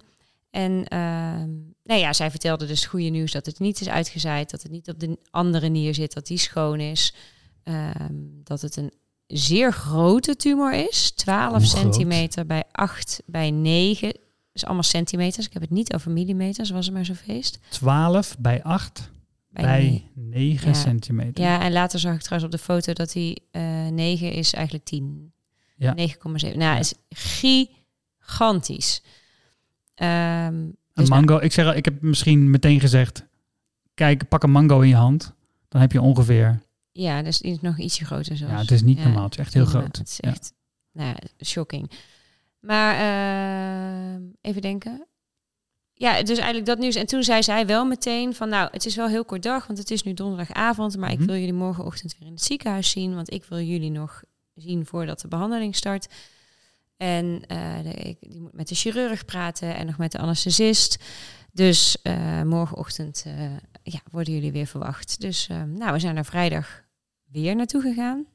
[0.50, 1.50] En ehm,
[1.82, 4.50] nou ja, zij vertelde dus het goede nieuws dat het niet is uitgezaaid.
[4.50, 7.14] Dat het niet op de andere nier zit, dat die schoon is.
[7.68, 8.92] Ehm, dat het een
[9.26, 11.10] zeer grote tumor is.
[11.10, 11.82] 12 Hoe groot?
[11.82, 14.12] centimeter bij 8 bij 9.
[14.52, 15.46] Dus allemaal centimeters.
[15.46, 17.58] Ik heb het niet over millimeters, was er maar zo'n feest.
[17.68, 19.10] 12 bij 8
[19.50, 20.02] Bij, bij negen.
[20.14, 20.74] 9 Ja.
[20.74, 21.44] centimeter.
[21.44, 24.84] Ja, en later zag ik trouwens op de foto dat die eh 9 is eigenlijk
[24.84, 25.32] 10.
[25.76, 25.94] Ja.
[25.94, 26.58] 9,7.
[26.58, 26.78] Nou, Ja.
[26.78, 29.02] is gigantisch.
[29.94, 30.08] Ehm,
[30.54, 31.44] Een dus nou, mango.
[31.44, 33.24] Ik, zeg, al, ik heb misschien meteen gezegd,
[33.94, 35.32] kijk, pak een mango in je hand.
[35.68, 36.60] Dan heb je ongeveer,
[37.00, 38.52] ja, dus is nog ietsje groter zelfs.
[38.54, 39.24] ja, het is niet Ja, normaal.
[39.24, 39.96] Het is echt heel groot.
[39.96, 40.30] Het is Ja.
[40.30, 40.52] echt,
[40.92, 41.90] nou ja, shocking.
[42.60, 45.06] Maar ehm, even denken.
[45.92, 46.94] Ja, dus eigenlijk dat nieuws.
[46.94, 49.78] En toen zei zij wel meteen van, nou, het is wel heel kort dag, want
[49.78, 51.20] het is nu donderdagavond, maar Mhm.
[51.20, 54.22] ik wil jullie morgenochtend weer in het ziekenhuis zien, want ik wil jullie nog
[54.54, 56.06] zien voordat de behandeling start.
[56.96, 60.98] En eh, de, ik, die moet met de chirurg praten en nog met de anesthesist.
[61.52, 63.50] Dus eh, morgenochtend eh,
[63.82, 65.20] ja, worden jullie weer verwacht.
[65.20, 66.82] Dus eh, nou, we zijn er vrijdag
[67.30, 68.26] weer naartoe gegaan.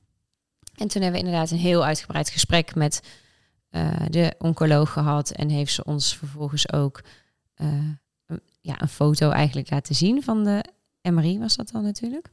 [0.75, 3.01] En toen hebben we inderdaad een heel uitgebreid gesprek met
[3.71, 5.31] uh, de oncoloog gehad.
[5.31, 7.01] En heeft ze ons vervolgens ook
[7.57, 7.67] uh,
[8.25, 10.63] een, ja, een foto eigenlijk laten zien van de
[11.01, 12.29] MRI, was dat dan natuurlijk.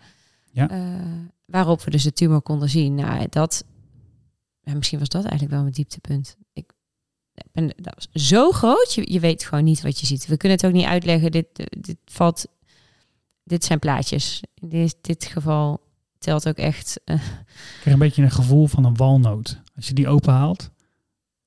[0.53, 0.71] Ja.
[0.71, 1.03] Uh,
[1.45, 2.95] waarop we dus de tumor konden zien.
[2.95, 3.65] Nou, dat,
[4.61, 6.37] ja, misschien was dat eigenlijk wel mijn dieptepunt.
[6.53, 6.73] Ik
[7.53, 10.27] ben, dat was zo groot, je, je weet gewoon niet wat je ziet.
[10.27, 11.31] We kunnen het ook niet uitleggen.
[11.31, 11.47] Dit,
[11.79, 12.47] dit valt,
[13.45, 14.43] dit zijn plaatjes.
[14.55, 15.81] In dit, dit geval
[16.21, 17.01] telt ook echt.
[17.05, 17.23] Uh, ik
[17.81, 19.61] krijg een beetje een gevoel van een walnoot.
[19.77, 20.71] Als je die openhaalt,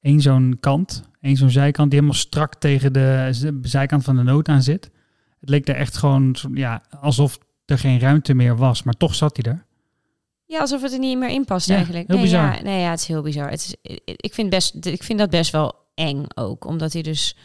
[0.01, 3.29] één zo'n kant, één zo'n zijkant die helemaal strak tegen de
[3.61, 4.91] zijkant van de noot aan zit.
[5.39, 9.37] Het leek er echt gewoon ja, alsof er geen ruimte meer was, maar toch zat
[9.37, 9.65] hij er.
[10.45, 12.07] Ja, alsof het er niet meer in past Ja, eigenlijk.
[12.07, 12.55] heel nee, bizar.
[12.55, 13.49] Ja, nee, ja, het is heel bizar.
[13.49, 17.35] Het is, ik, vind best, ik vind dat best wel eng ook, omdat hij dus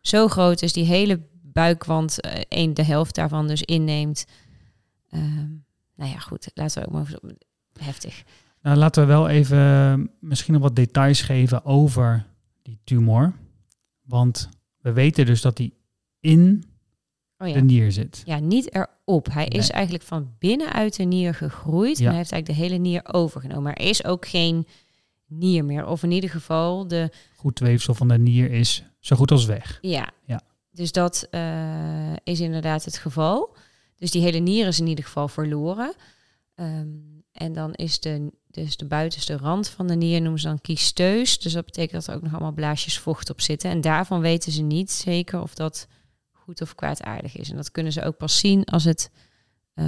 [0.00, 4.24] zo groot is, die hele buikwand, eh, één de helft daarvan dus inneemt.
[5.10, 5.46] Ehm,
[5.96, 7.14] nou ja, goed, laten we ook maar
[7.78, 8.24] heftig.
[8.62, 12.26] Nou, laten we wel even eh, misschien nog wat details geven over
[12.62, 13.32] die tumor.
[14.02, 14.48] Want
[14.80, 15.74] we weten dus dat die
[16.20, 16.64] in
[17.38, 17.54] Oh ja.
[17.54, 18.22] de nier zit.
[18.24, 19.26] Ja, niet erop.
[19.32, 21.98] Hij is eigenlijk van binnenuit de nier gegroeid.
[21.98, 22.04] Ja.
[22.04, 23.62] En hij heeft eigenlijk de hele nier overgenomen.
[23.62, 24.66] Maar er is ook geen
[25.26, 25.86] nier meer.
[25.86, 27.10] Of in ieder geval de...
[27.36, 29.78] Goed weefsel van de nier is zo goed als weg.
[29.80, 30.10] Ja.
[30.26, 30.40] Ja.
[30.70, 33.56] Dus dat eh, is inderdaad het geval.
[34.04, 35.94] Dus die hele nier is in ieder geval verloren.
[36.54, 36.86] Ehm,
[37.32, 41.38] en dan is de, dus de buitenste rand van de nier noemen ze dan kiesteus.
[41.38, 43.70] Dus dat betekent dat er ook nog allemaal blaasjes vocht op zitten.
[43.70, 45.88] En daarvan weten ze niet zeker of dat
[46.32, 47.50] goed of kwaadaardig is.
[47.50, 49.10] En dat kunnen ze ook pas zien als het
[49.74, 49.86] eh,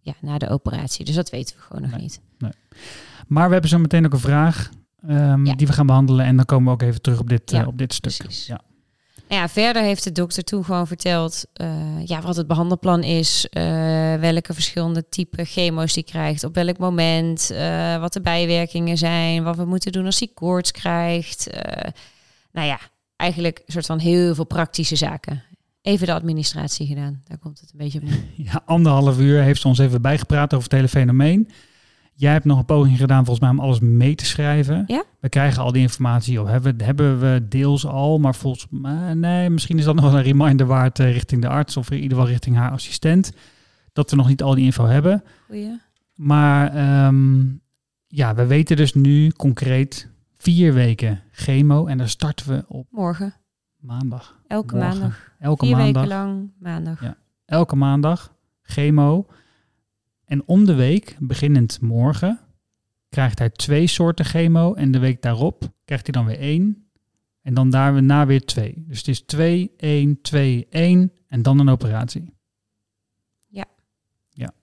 [0.00, 1.04] ja, na de operatie.
[1.04, 2.00] Dus dat weten we gewoon nog Nee.
[2.00, 2.20] niet.
[3.26, 4.70] Maar we hebben zo meteen ook een vraag
[5.08, 5.54] ehm, Ja.
[5.54, 6.26] die we gaan behandelen.
[6.26, 8.16] En dan komen we ook even terug op dit, eh, Ja, op dit stuk.
[8.16, 8.46] precies.
[8.46, 8.60] Ja.
[9.34, 13.62] Ja, verder heeft de dokter toen gewoon verteld eh, ja, wat het behandelplan is, eh,
[14.14, 19.56] welke verschillende type chemo's die krijgt, op welk moment, eh, wat de bijwerkingen zijn, wat
[19.56, 21.50] we moeten doen als hij koorts krijgt.
[22.52, 22.78] Nou ja,
[23.16, 25.42] eigenlijk een soort van heel veel praktische zaken.
[25.82, 28.08] Even de administratie gedaan, daar komt het een beetje op.
[28.46, 31.50] Ja, anderhalf uur heeft ze ons even bijgepraat over het hele fenomeen.
[32.16, 34.84] Jij hebt nog een poging gedaan volgens mij om alles mee te schrijven.
[34.86, 35.04] Ja.
[35.20, 36.46] We krijgen al die informatie op.
[36.46, 40.66] Hebben, hebben we deels al, maar volgens mij, nee, misschien is dat nog een reminder
[40.66, 43.32] waard eh, richting de arts of in ieder geval richting haar assistent.
[43.92, 45.22] Dat we nog niet al die info hebben.
[45.46, 45.80] Goeie.
[46.14, 47.42] Maar ehm,
[48.06, 53.34] ja, we weten dus nu concreet vier weken chemo en dan starten we op Morgen,
[53.80, 54.36] maandag.
[54.46, 54.90] elke Morgen.
[54.98, 56.02] maandag, Elke vier maandag.
[56.02, 57.02] weken lang maandag.
[57.02, 57.16] Ja.
[57.46, 59.26] elke maandag chemo.
[60.34, 62.40] En om de week, beginnend morgen,
[63.08, 64.74] krijgt hij twee soorten chemo.
[64.74, 66.88] En de week daarop krijgt hij dan weer één.
[67.42, 68.84] En dan daarna weer twee.
[68.86, 72.32] Dus het is 2, 1, 2, 1 en dan een operatie.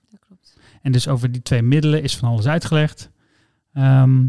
[0.09, 0.57] Dat klopt.
[0.81, 3.11] En dus over die twee middelen is van alles uitgelegd.
[3.73, 4.27] Ehm,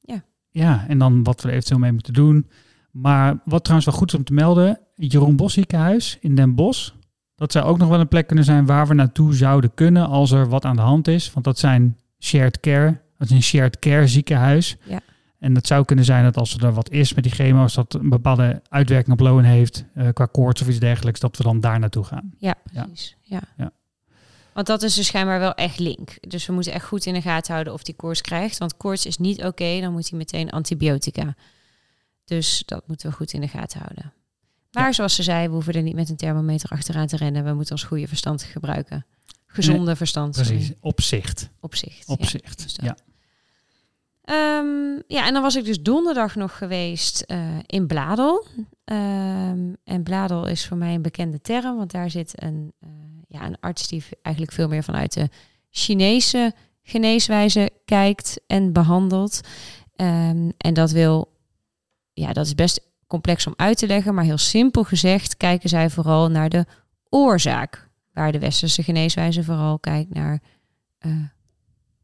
[0.00, 0.24] Ja.
[0.48, 2.48] Ja, en dan wat we er eventueel mee moeten doen.
[2.90, 6.92] Maar wat trouwens wel goed is om te melden, Jeroen Bos ziekenhuis in Den Bosch.
[7.36, 10.30] Dat zou ook nog wel een plek kunnen zijn waar we naartoe zouden kunnen als
[10.30, 11.32] er wat aan de hand is.
[11.32, 13.00] Want dat zijn shared care.
[13.18, 14.76] Dat is een shared care ziekenhuis.
[14.82, 15.00] Ja.
[15.38, 18.08] En dat zou kunnen zijn dat als er wat is met die chemo's, dat een
[18.08, 21.78] bepaalde uitwerking op loon heeft, eh, qua koorts of iets dergelijks, dat we dan daar
[21.78, 22.34] naartoe gaan.
[22.38, 23.16] Ja, precies.
[23.22, 23.40] Ja.
[23.56, 23.70] Ja.
[24.52, 26.16] Want dat is dus schijnbaar wel echt link.
[26.20, 28.58] Dus we moeten echt goed in de gaten houden of die koorts krijgt.
[28.58, 31.34] Want koorts is niet oké, dan moet hij meteen antibiotica.
[32.24, 34.12] Dus dat moeten we goed in de gaten houden.
[34.74, 37.44] Maar zoals ze zei, we hoeven er niet met een thermometer achteraan te rennen.
[37.44, 39.06] We moeten ons goede verstand gebruiken.
[39.46, 40.34] Gezonde verstand.
[40.34, 40.50] sorry.
[40.50, 41.50] Precies, opzicht.
[41.60, 42.08] Opzicht.
[42.08, 42.62] Opzicht.
[42.62, 42.96] dus ja.
[44.24, 48.46] Ehm, ja, en dan was ik dus donderdag nog geweest eh, in Bladel.
[48.84, 52.88] Ehm, en Bladel is voor mij een bekende term, want daar zit een, eh,
[53.28, 55.28] ja, een arts die eigenlijk veel meer vanuit de
[55.70, 59.40] Chinese geneeswijze kijkt en behandelt.
[59.96, 61.32] Ehm, en dat wil,
[62.12, 62.80] ja, dat is best
[63.14, 66.66] complex om uit te leggen, maar heel simpel gezegd kijken zij vooral naar de
[67.08, 70.42] oorzaak, waar de westerse geneeswijze vooral kijkt naar
[70.98, 71.12] eh,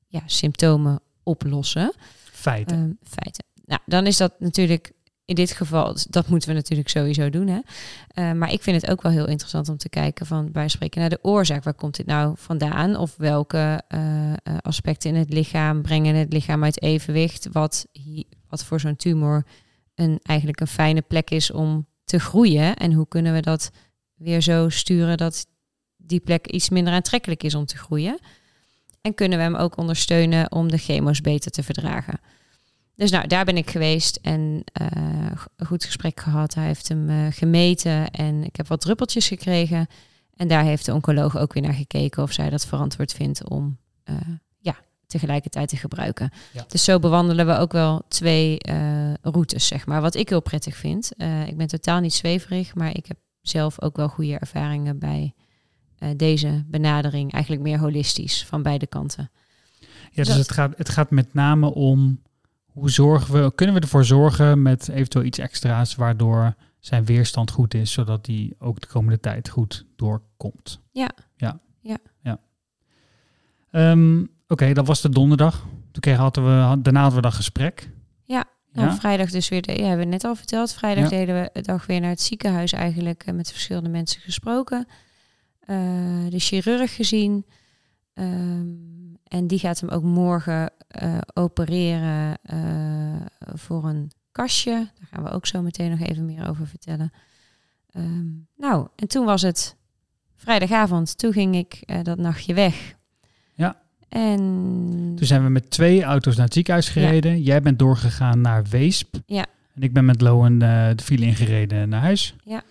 [0.07, 1.93] ja, symptomen oplossen.
[2.33, 2.77] Feiten.
[2.77, 3.45] Ehm, feiten.
[3.65, 4.93] Nou, dan is dat natuurlijk
[5.25, 7.47] in dit geval, dat moeten we natuurlijk sowieso doen.
[7.47, 7.61] Hè?
[8.09, 11.01] Eh, maar ik vind het ook wel heel interessant om te kijken van bij spreken
[11.01, 11.65] naar de oorzaak.
[11.65, 12.97] Waar komt dit nou vandaan?
[12.97, 17.49] Of welke eh, aspecten in het lichaam brengen het lichaam uit evenwicht?
[17.53, 17.87] Wat,
[18.49, 19.45] wat voor zo'n tumor
[19.95, 22.77] een, eigenlijk een fijne plek is om te groeien.
[22.77, 23.71] En hoe kunnen we dat
[24.15, 25.47] weer zo sturen dat
[25.97, 28.19] die plek iets minder aantrekkelijk is om te groeien?
[29.01, 32.21] En kunnen we hem ook ondersteunen om de chemo's beter te verdragen?
[33.01, 34.87] Dus nou, daar ben ik geweest en eh,
[35.57, 36.55] een goed gesprek gehad.
[36.55, 39.87] Hij heeft hem eh, gemeten en ik heb wat druppeltjes gekregen.
[40.37, 43.79] En daar heeft de oncoloog ook weer naar gekeken of zij dat verantwoord vindt om
[44.05, 44.17] eh,
[45.11, 46.31] tegelijkertijd te gebruiken.
[46.53, 46.65] Ja.
[46.69, 50.01] Dus zo bewandelen we ook wel twee eh, routes, zeg maar.
[50.01, 51.13] Wat ik heel prettig vind.
[51.17, 55.35] Eh, ik ben totaal niet zweverig, maar ik heb zelf ook wel goede ervaringen bij
[55.99, 57.33] eh, deze benadering.
[57.33, 59.31] Eigenlijk meer holistisch van beide kanten.
[59.81, 62.23] Ja, dus Dat- het gaat, het gaat met name om
[62.67, 67.75] hoe zorgen we, kunnen we ervoor zorgen met eventueel iets extra's waardoor zijn weerstand goed
[67.75, 70.81] is, zodat die ook de komende tijd goed doorkomt.
[70.93, 71.11] Ja.
[71.37, 71.61] Ja.
[71.81, 71.97] Ja.
[72.23, 72.39] ja.
[73.71, 75.61] Ehm, Oké, dat was de donderdag.
[75.93, 77.91] Toen kregen, hadden we, daarna hadden we dat gesprek.
[78.25, 78.45] Ja.
[78.73, 78.85] Ja?
[78.85, 80.73] Nou, vrijdag dus weer, de, ja, hebben we net al verteld.
[80.73, 81.11] Vrijdag Ja.
[81.11, 84.87] deden we de dag weer naar het ziekenhuis eigenlijk eh, met verschillende mensen gesproken.
[85.61, 85.77] Eh,
[86.29, 87.47] de chirurg gezien.
[88.15, 88.67] Ehm,
[89.25, 92.39] en die gaat hem ook morgen eh, opereren
[93.55, 94.73] voor een kastje.
[94.73, 97.13] Daar gaan we ook zo meteen nog even meer over vertellen.
[97.91, 99.77] Ehm, nou, en toen was het
[100.37, 101.19] vrijdagavond.
[101.19, 102.99] Toen ging ik dat nachtje weg.
[104.11, 104.39] En
[105.17, 107.43] Toen zijn we met twee auto's naar het ziekenhuis gereden.
[107.43, 109.15] Jij bent doorgegaan naar Weesp.
[109.27, 109.47] Ja.
[109.75, 112.35] En ik ben met Lowen eh, de file ingereden naar huis.
[112.45, 112.63] Ja.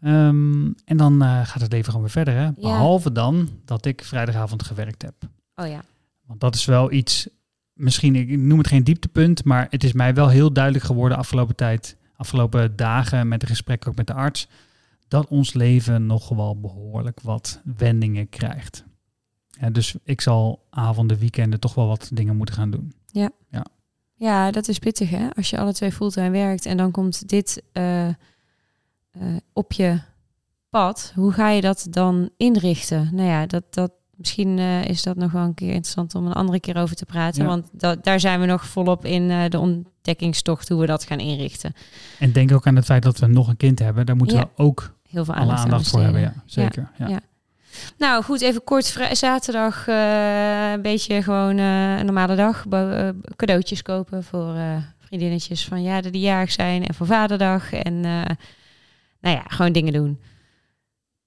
[0.00, 2.34] Ehm, en dan eh, gaat het leven gewoon weer verder.
[2.34, 2.52] Hè?
[2.52, 5.14] Behalve dan dat ik vrijdagavond gewerkt heb.
[5.54, 5.82] oh ja,
[6.26, 7.28] Want dat is wel iets,
[7.72, 11.56] misschien, ik noem het geen dieptepunt, maar het is mij wel heel duidelijk geworden afgelopen
[11.56, 14.48] tijd, afgelopen dagen met de gesprekken ook met de arts,
[15.08, 18.84] dat ons leven nog wel behoorlijk wat wendingen krijgt.
[19.60, 22.92] Ja, dus ik zal avonden, weekenden toch wel wat dingen moeten gaan doen.
[24.18, 25.28] Ja, dat is pittig hè.
[25.34, 28.14] Als je alle twee fulltime werkt en dan komt dit eh, eh,
[29.52, 29.98] op je
[30.70, 31.12] pad.
[31.14, 33.08] Hoe ga je dat dan inrichten?
[33.12, 36.32] Nou ja, dat, dat, misschien eh, is dat nog wel een keer interessant om een
[36.32, 37.42] andere keer over te praten.
[37.42, 37.48] Ja.
[37.48, 41.72] Want dat, daar zijn we nog volop in de ontdekkingstocht hoe we dat gaan inrichten.
[42.18, 44.06] En denk ook aan het feit dat we nog een kind hebben.
[44.06, 44.42] Daar moeten Ja.
[44.42, 46.20] we ook Heel veel aandacht, aan aandacht voor hebben.
[46.20, 46.90] Ja, zeker.
[46.98, 47.08] Ja.
[47.08, 47.20] Ja.
[47.98, 48.84] Nou goed, even kort.
[49.12, 52.64] Zaterdag eh, een beetje gewoon eh, een normale dag.
[52.70, 54.54] Eh, cadeautjes kopen voor
[54.98, 56.86] vriendinnetjes van ja, die jarig zijn.
[56.86, 57.72] En voor vaderdag.
[57.72, 58.00] En
[59.20, 60.20] nou ja, gewoon dingen doen.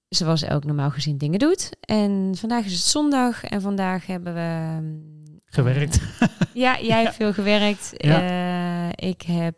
[0.08, 1.70] Zoals elk normaal gezien dingen doet.
[1.80, 3.44] En vandaag is het zondag.
[3.44, 4.80] En vandaag hebben we...
[4.80, 6.00] mm, Gewerkt.
[6.52, 7.92] ja, jij hebt veel gewerkt.
[7.96, 8.96] Ja.
[8.96, 9.56] Ik heb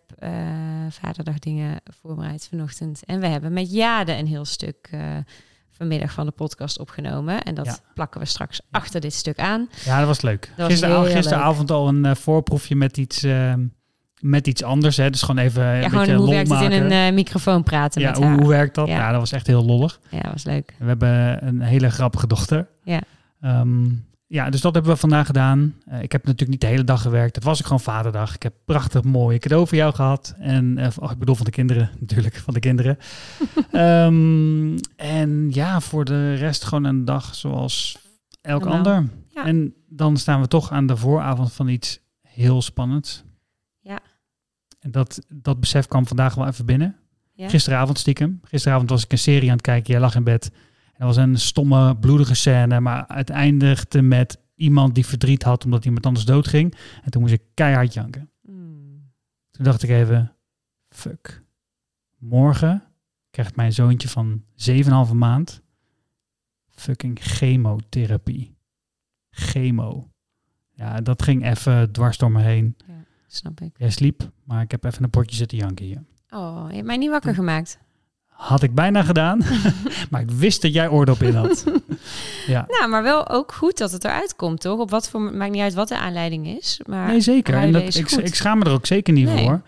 [0.89, 3.05] vaderdag dingen voorbereid vanochtend.
[3.05, 4.91] En we hebben met Jade een heel stuk
[5.83, 7.43] vanmiddag van de podcast opgenomen.
[7.43, 7.77] En dat Ja.
[7.95, 9.69] plakken we straks achter dit stuk aan.
[9.85, 10.53] Ja, dat was leuk.
[10.57, 10.73] was
[11.11, 13.55] Gisteravond, al een eh, voorproefje met iets, eh,
[14.21, 14.97] met iets anders.
[14.97, 15.11] Hè.
[15.11, 18.01] Dus gewoon even een Ja, beetje gewoon hoe werkt het in een eh, microfoon praten
[18.01, 18.39] ja, met hoe, haar.
[18.39, 18.89] hoe werkt dat?
[18.89, 18.97] Ja.
[18.99, 19.11] Ja.
[19.11, 20.01] dat was echt heel lollig.
[20.11, 20.75] Ja, was leuk.
[20.79, 22.69] We hebben een hele grappige dochter.
[22.85, 23.01] Ja.
[23.41, 23.85] Ehm,
[24.33, 25.75] ja, dus dat hebben we vandaag gedaan.
[25.85, 27.35] Eh, ik heb natuurlijk niet de hele dag gewerkt.
[27.35, 28.35] Het was ook gewoon vaderdag.
[28.35, 30.35] Ik heb prachtig mooie cadeau voor jou gehad.
[30.39, 32.99] En, eh, oh, ik bedoel van de kinderen, natuurlijk, van de kinderen.
[33.71, 37.99] Ehm, en ja, voor de rest gewoon een dag zoals
[38.41, 39.09] elk ander.
[39.29, 39.45] Ja.
[39.45, 43.25] En dan staan we toch aan de vooravond van iets heel spannends.
[43.81, 43.99] Ja.
[44.81, 46.97] En dat, dat besef kwam vandaag wel even binnen.
[47.33, 47.49] Ja.
[47.49, 48.41] Gisteravond stiekem.
[48.45, 49.93] Gisteravond was ik een serie aan het kijken.
[49.93, 50.51] Jij lag in bed.
[50.97, 52.81] Dat was een stomme, bloedige scène.
[52.81, 56.75] Maar het eindigde met iemand die verdriet had omdat iemand anders doodging.
[57.03, 58.31] En toen moest ik keihard janken.
[58.43, 59.11] Hmm.
[59.51, 60.37] Toen dacht ik even,
[60.89, 61.43] fuck.
[62.19, 62.83] Morgen
[63.31, 64.43] krijgt mijn zoontje van
[65.09, 65.63] 7,5 maand
[66.75, 68.57] fucking chemotherapie.
[69.31, 70.11] Chemo.
[70.71, 72.77] Ja, dat ging even dwars door me heen.
[73.27, 73.79] Snap ik.
[73.79, 76.05] Jij sliep, maar ik heb even een potje zitten janken hier.
[76.31, 77.79] Oh, je hebt mij niet wakker gemaakt.
[78.43, 79.41] Had ik bijna gedaan,
[80.11, 81.65] maar ik wist dat jij oordop in had.
[82.47, 84.79] Ja, Nou, maar wel ook goed dat het eruit komt, toch?
[84.79, 86.81] Op wat voor maakt niet uit wat de aanleiding is.
[86.87, 87.55] Maar nee zeker.
[87.55, 89.45] En dat, ik, ik schaam me er ook zeker niet Nee.
[89.45, 89.63] voor.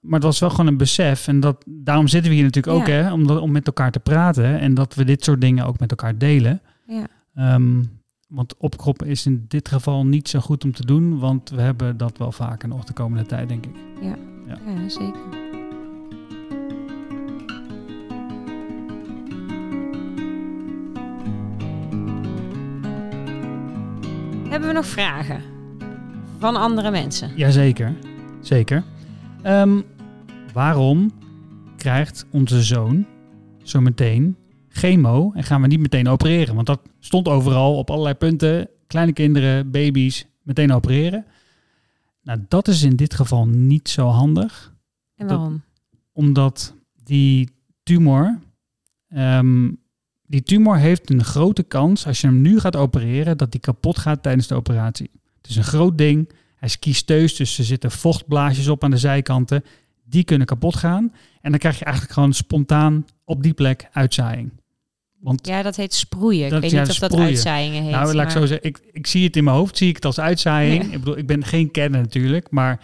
[0.00, 1.28] Maar het was wel gewoon een besef.
[1.28, 2.92] En dat, daarom zitten we hier natuurlijk ook, Ja.
[2.92, 4.58] hè, om, om met elkaar te praten.
[4.60, 6.60] En dat we dit soort dingen ook met elkaar delen.
[6.86, 7.06] Ja.
[7.34, 7.82] Ehm,
[8.28, 11.18] want opkroppen is in dit geval niet zo goed om te doen.
[11.18, 13.74] Want we hebben dat wel vaker nog de komende tijd, denk ik.
[14.02, 14.16] ja,
[14.88, 15.41] zeker.
[24.52, 25.42] Hebben we nog vragen
[26.38, 27.36] van andere mensen?
[27.36, 27.94] Jazeker,
[28.40, 28.84] zeker.
[29.42, 29.80] Ehm,
[30.52, 31.10] waarom
[31.76, 33.06] krijgt onze zoon
[33.62, 34.36] zo meteen
[34.68, 36.54] chemo en gaan we niet meteen opereren?
[36.54, 38.68] Want dat stond overal op allerlei punten.
[38.86, 41.24] Kleine kinderen, baby's, meteen opereren.
[42.22, 44.74] Nou, dat is in dit geval niet zo handig,
[45.16, 45.62] En Dat- waarom?
[46.12, 47.50] omdat die
[47.82, 48.38] tumor,
[49.08, 49.70] ehm,
[50.32, 53.98] die tumor heeft een grote kans als je hem nu gaat opereren, dat die kapot
[53.98, 55.10] gaat tijdens de operatie.
[55.40, 56.28] Het is een groot ding.
[56.56, 59.64] Hij is kiesteus, dus er zitten vochtblaasjes op aan de zijkanten.
[60.04, 61.12] Die kunnen kapot gaan.
[61.40, 64.50] En dan krijg je eigenlijk gewoon spontaan op die plek uitzaaiing.
[65.20, 66.48] Want Ja, dat heet sproeien.
[66.50, 67.92] Dat- ik weet ja, niet of dat uitzaaiingen heet.
[67.92, 70.04] nou, laat ik zo zeggen, ik, ik zie het in mijn hoofd, zie ik het
[70.04, 70.84] als uitzaaiing.
[70.84, 70.90] Ja.
[70.92, 72.80] Ik bedoel, ik ben geen kenner natuurlijk, maar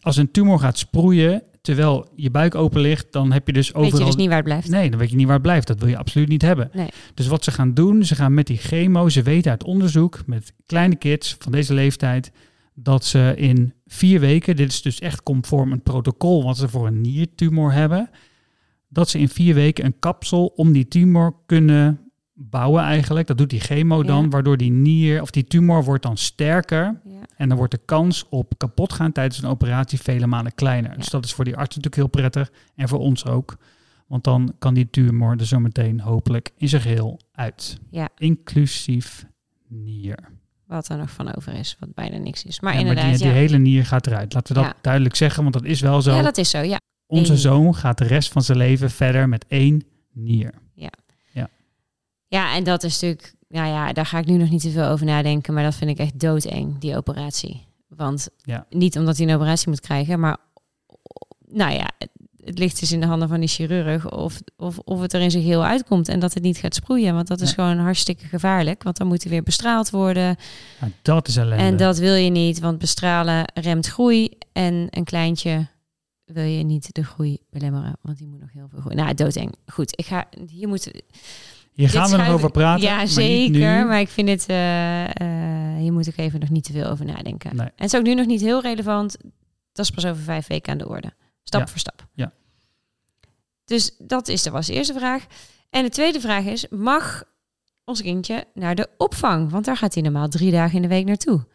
[0.00, 3.76] als een tumor gaat sproeien terwijl je buik open ligt, dan heb je dus Weet
[3.76, 3.98] overal...
[3.98, 4.68] je dus niet waar het blijft.
[4.68, 5.66] Nee, dan weet je niet waar het blijft.
[5.66, 6.70] Dat wil je absoluut niet hebben.
[6.72, 6.88] Nee.
[7.14, 10.52] Dus wat ze gaan doen, ze gaan met die chemo, ze weten uit onderzoek met
[10.66, 12.32] kleine kids van deze leeftijd,
[12.74, 16.86] dat ze in vier weken, dit is dus echt conform een protocol wat ze voor
[16.86, 18.10] een niertumor hebben,
[18.88, 22.07] dat ze in vier weken een kapsel om die tumor kunnen
[22.40, 23.26] bouwen eigenlijk.
[23.26, 24.28] Dat doet die chemo dan, Ja.
[24.28, 27.20] waardoor die nier of die tumor wordt dan sterker Ja.
[27.36, 30.96] en dan wordt de kans op kapot gaan tijdens een operatie vele malen kleiner.
[30.96, 33.56] Dus dat is voor die arts natuurlijk heel prettig en voor ons ook.
[34.06, 37.78] Want dan kan die tumor er zo meteen hopelijk in zijn geheel uit.
[37.90, 38.08] Ja.
[38.16, 39.26] Inclusief
[39.68, 40.18] nier.
[40.66, 42.60] Wat er nog van over is, wat bijna niks is.
[42.60, 44.34] Maar Ja, inderdaad, die, die hele nier gaat eruit.
[44.34, 46.14] Laten we dat duidelijk zeggen, want dat is wel zo.
[46.14, 46.76] ja, dat is zo, ja.
[47.06, 50.54] Onze zoon gaat de rest van zijn leven verder met één nier.
[52.28, 54.86] Ja, en dat is natuurlijk, nou ja, daar ga ik nu nog niet te veel
[54.86, 57.66] over nadenken, maar dat vind ik echt doodeng, die operatie.
[57.88, 58.66] Want Ja.
[58.70, 60.36] niet omdat hij een operatie moet krijgen, maar
[61.48, 65.12] nou ja, het, ligt dus in de handen van die chirurg of, of, of het
[65.12, 67.14] er in zijn geheel uitkomt en dat het niet gaat sproeien.
[67.14, 67.54] Want dat is Ja.
[67.54, 70.36] gewoon hartstikke gevaarlijk, want dan moet hij weer bestraald worden.
[70.80, 71.62] Nou, dat is ellende.
[71.64, 75.66] En dat wil je niet, want bestralen remt groei en een kleintje
[76.24, 78.96] wil je niet de groei belemmeren, want die moet nog heel veel groeien.
[78.98, 79.54] Nou, doodeng.
[79.66, 80.92] Goed, ik ga, hier moeten
[81.78, 82.82] Hier gaan we nog over praten.
[82.82, 83.50] Ja, maar niet zeker.
[83.78, 83.84] nu.
[83.86, 87.04] Maar ik vind het, eh, eh, hier moet ik even nog niet te veel over
[87.04, 87.56] nadenken.
[87.56, 87.66] Nee.
[87.66, 89.16] En het is ook nu nog niet heel relevant.
[89.72, 91.12] Dat is pas over vijf weken aan de orde.
[91.42, 91.66] Stap Ja.
[91.66, 92.06] voor stap.
[92.14, 92.32] Ja.
[93.64, 95.26] Dus dat is, dat was de eerste vraag.
[95.70, 97.24] En de tweede vraag is, mag
[97.84, 99.50] ons kindje naar de opvang?
[99.50, 101.46] Want daar gaat hij normaal drie dagen in de week naartoe.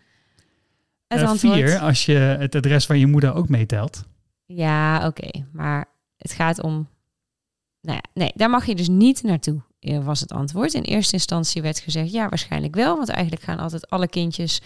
[1.07, 4.03] Het antwoord, vier, als je het adres van je moeder ook meetelt.
[4.45, 5.29] ja, oké.
[5.51, 5.85] Maar
[6.17, 6.87] het gaat om...
[7.81, 9.61] Nou ja, nee, daar mag je dus niet naartoe,
[10.03, 10.73] was het antwoord.
[10.73, 12.97] In eerste instantie werd gezegd, ja, waarschijnlijk wel.
[12.97, 14.61] Want eigenlijk gaan altijd alle kindjes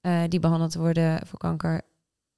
[0.00, 1.82] eh, die behandeld worden voor kanker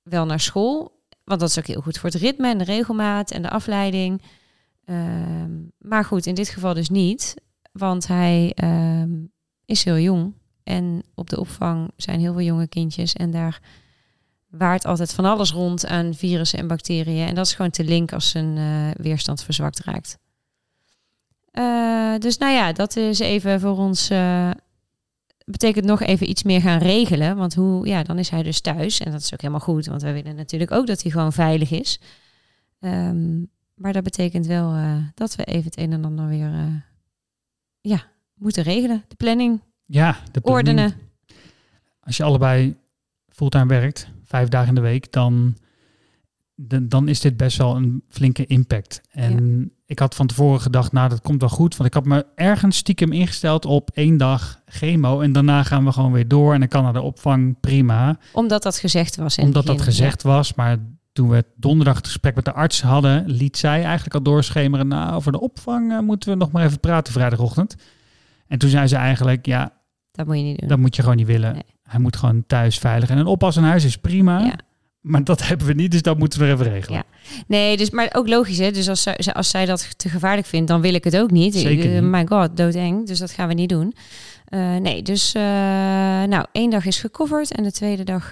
[0.02, 1.02] wel naar school.
[1.24, 4.22] Want dat is ook heel goed voor het ritme en de regelmaat en de afleiding.
[4.84, 7.34] Ehm, maar goed, in dit geval dus niet.
[7.72, 9.10] Want hij ehm,
[9.64, 10.34] is heel jong.
[10.62, 13.12] En op de opvang zijn heel veel jonge kindjes.
[13.12, 13.60] En daar
[14.48, 17.28] waart altijd van alles rond aan virussen en bacteriën.
[17.28, 20.18] En dat is gewoon te link als zijn eh, weerstand verzwakt raakt.
[21.54, 24.10] Eh, dus nou ja, dat is even voor ons.
[24.10, 24.50] eh,
[25.44, 27.36] betekent nog even iets meer gaan regelen.
[27.36, 29.00] Want hoe, ja, dan is hij dus thuis.
[29.00, 29.86] En dat is ook helemaal goed.
[29.86, 32.00] Want wij willen natuurlijk ook dat hij gewoon veilig is.
[32.80, 33.38] Ehm,
[33.74, 36.82] maar dat betekent wel eh, dat we even het een en ander weer
[37.80, 38.02] ja,
[38.34, 39.04] moeten regelen.
[39.08, 40.68] De planning, Ja, de planning.
[40.68, 40.94] ordenen.
[42.00, 42.76] Als je allebei
[43.28, 45.56] fulltime werkt, vijf dagen in de week, dan,
[46.54, 49.00] dan, dan is dit best wel een flinke impact.
[49.10, 51.76] En ik had van tevoren gedacht, nou dat komt wel goed.
[51.76, 55.20] Want ik had me ergens stiekem ingesteld op één dag chemo.
[55.20, 56.52] En daarna gaan we gewoon weer door.
[56.52, 58.18] En dan kan naar de opvang, prima.
[58.32, 59.38] Omdat dat gezegd was.
[59.38, 60.54] in Omdat dat gezegd was.
[60.54, 60.76] Maar
[61.12, 64.88] toen we donderdag het gesprek met de arts hadden, liet zij eigenlijk al doorschemeren.
[64.88, 67.76] Nou, over de opvang eh, moeten we nog maar even praten vrijdagochtend.
[68.46, 69.72] En toen zei ze eigenlijk, ja, Ja,
[70.12, 70.68] dat moet je niet doen.
[70.68, 71.52] dat moet je gewoon niet willen.
[71.52, 71.62] Nee.
[71.82, 73.10] Hij moet gewoon thuis veilig.
[73.10, 74.38] En een oppas in huis is prima.
[74.38, 74.54] Ja.
[75.04, 76.98] Maar dat hebben we niet, dus dat moeten we nog even regelen.
[76.98, 77.04] Ja.
[77.46, 78.70] Nee, dus, maar ook logisch, hè?
[78.70, 81.54] Dus als zij, als zij dat te gevaarlijk vindt, dan wil ik het ook niet.
[81.54, 83.06] Zeker Eh, my god, doodeng.
[83.06, 83.94] Dus dat gaan we niet doen.
[84.44, 85.42] Eh, nee, dus eh,
[86.22, 88.30] nou, één dag is gecoverd en de tweede dag,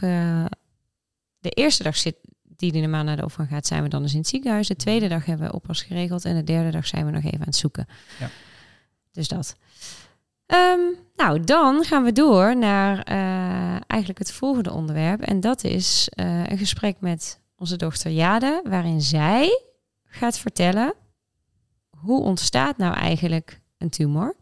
[1.38, 2.16] de eerste dag zit
[2.56, 4.68] die die normaal naar de opvang gaat, zijn we dan dus in het ziekenhuis.
[4.68, 7.38] De tweede dag hebben we oppas geregeld en de derde dag zijn we nog even
[7.38, 7.86] aan het zoeken.
[8.20, 8.30] Ja.
[9.12, 9.56] Dus dat.
[10.52, 10.80] Ehm,
[11.16, 15.20] nou, dan gaan we door naar eh, eigenlijk het volgende onderwerp.
[15.20, 19.62] En dat is eh, een gesprek met onze dochter Jade, waarin zij
[20.04, 20.94] gaat vertellen
[21.96, 24.36] hoe ontstaat nou eigenlijk een tumor.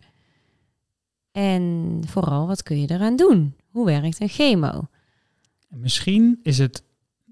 [1.32, 3.56] En vooral, wat kun je eraan doen?
[3.68, 4.88] Hoe werkt een chemo?
[5.68, 6.84] En Misschien is het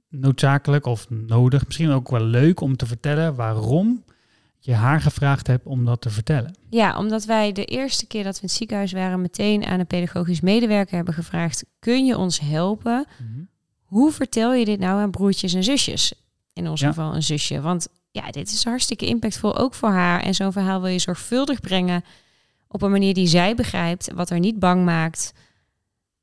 [0.08, 4.04] noodzakelijk of nodig, misschien ook wel leuk om te vertellen waarom
[4.58, 6.56] je haar gevraagd hebt om dat te vertellen.
[6.70, 9.86] Ja, omdat wij de eerste keer dat we in het ziekenhuis waren, meteen aan een
[9.86, 13.06] pedagogisch medewerker hebben gevraagd: kun je ons helpen?
[13.82, 16.12] Hoe vertel je dit nou aan broertjes en zusjes?
[16.52, 16.88] In ons Ja.
[16.88, 17.60] geval een zusje.
[17.60, 20.20] Want ja, dit is hartstikke impactvol ook voor haar.
[20.22, 22.04] En zo'n verhaal wil je zorgvuldig brengen
[22.68, 25.32] op een manier die zij begrijpt, wat haar niet bang maakt.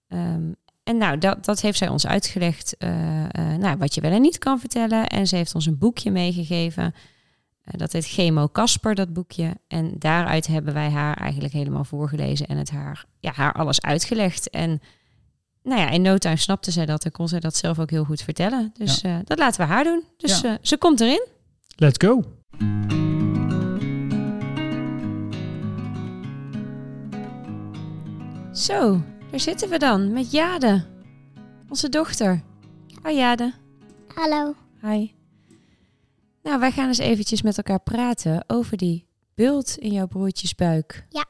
[0.08, 0.52] Ehm,
[0.84, 4.22] en nou, dat, dat heeft zij ons uitgelegd, eh, eh, nou, wat je wel en
[4.22, 5.08] niet kan vertellen.
[5.08, 6.94] En ze heeft ons een boekje meegegeven.
[7.66, 9.58] Eh, dat heet Chemo Casper, dat boekje.
[9.68, 14.50] En daaruit hebben wij haar eigenlijk helemaal voorgelezen en het haar, ja, haar alles uitgelegd.
[14.50, 14.82] En
[15.64, 18.04] nou ja, in no time snapte zij dat en kon zij dat zelf ook heel
[18.04, 18.72] goed vertellen.
[18.74, 20.04] Dus eh, dat laten we haar doen.
[20.18, 21.28] Dus eh, ze komt erin.
[21.76, 22.24] Let's go.
[28.54, 29.02] Zo,
[29.32, 30.86] daar zitten we dan met Jade,
[31.70, 32.42] onze dochter.
[33.02, 33.54] Hoi Jade.
[34.14, 34.56] Hallo.
[34.82, 35.25] Hi.
[36.46, 41.06] Nou, wij gaan eens eventjes met elkaar praten over die bult in jouw broertjes buik.
[41.10, 41.26] Ja.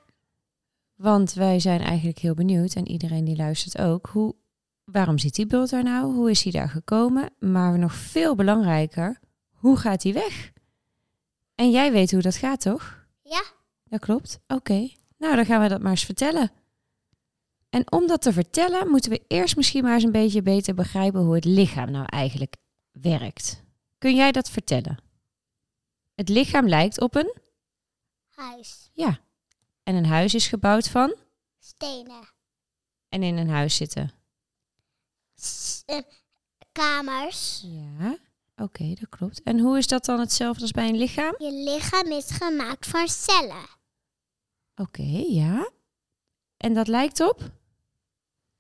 [0.96, 4.36] Want wij zijn eigenlijk heel benieuwd, en iedereen die luistert ook, hoe,
[4.84, 6.14] waarom zit die bult daar nou?
[6.14, 7.30] Hoe is hij daar gekomen?
[7.40, 9.20] Maar nog veel belangrijker,
[9.52, 10.52] hoe gaat hij weg?
[11.56, 13.06] En jij weet hoe dat gaat, toch?
[13.22, 13.44] Ja.
[13.84, 14.40] Dat klopt.
[14.48, 14.90] Oké.
[15.18, 16.52] Nou, dan gaan we dat maar eens vertellen.
[17.70, 21.22] En om dat te vertellen, moeten we eerst misschien maar eens een beetje beter begrijpen
[21.22, 22.56] hoe het lichaam nou eigenlijk
[22.92, 23.64] werkt.
[23.98, 25.04] Kun jij dat vertellen?
[26.16, 27.34] Het lichaam lijkt op een,
[28.36, 28.90] Huis.
[28.94, 29.20] ja.
[29.84, 31.16] En een huis is gebouwd van,
[31.60, 32.30] Stenen.
[33.10, 34.12] en in een huis zitten.
[35.36, 36.00] S- eh,
[36.72, 37.64] kamers.
[37.66, 38.18] Ja,
[38.56, 39.44] oké, dat klopt.
[39.44, 41.36] En hoe is dat dan hetzelfde als bij een lichaam?
[41.38, 43.68] Je lichaam is gemaakt van cellen.
[44.76, 45.70] Oké, ja.
[46.58, 47.50] En dat lijkt op?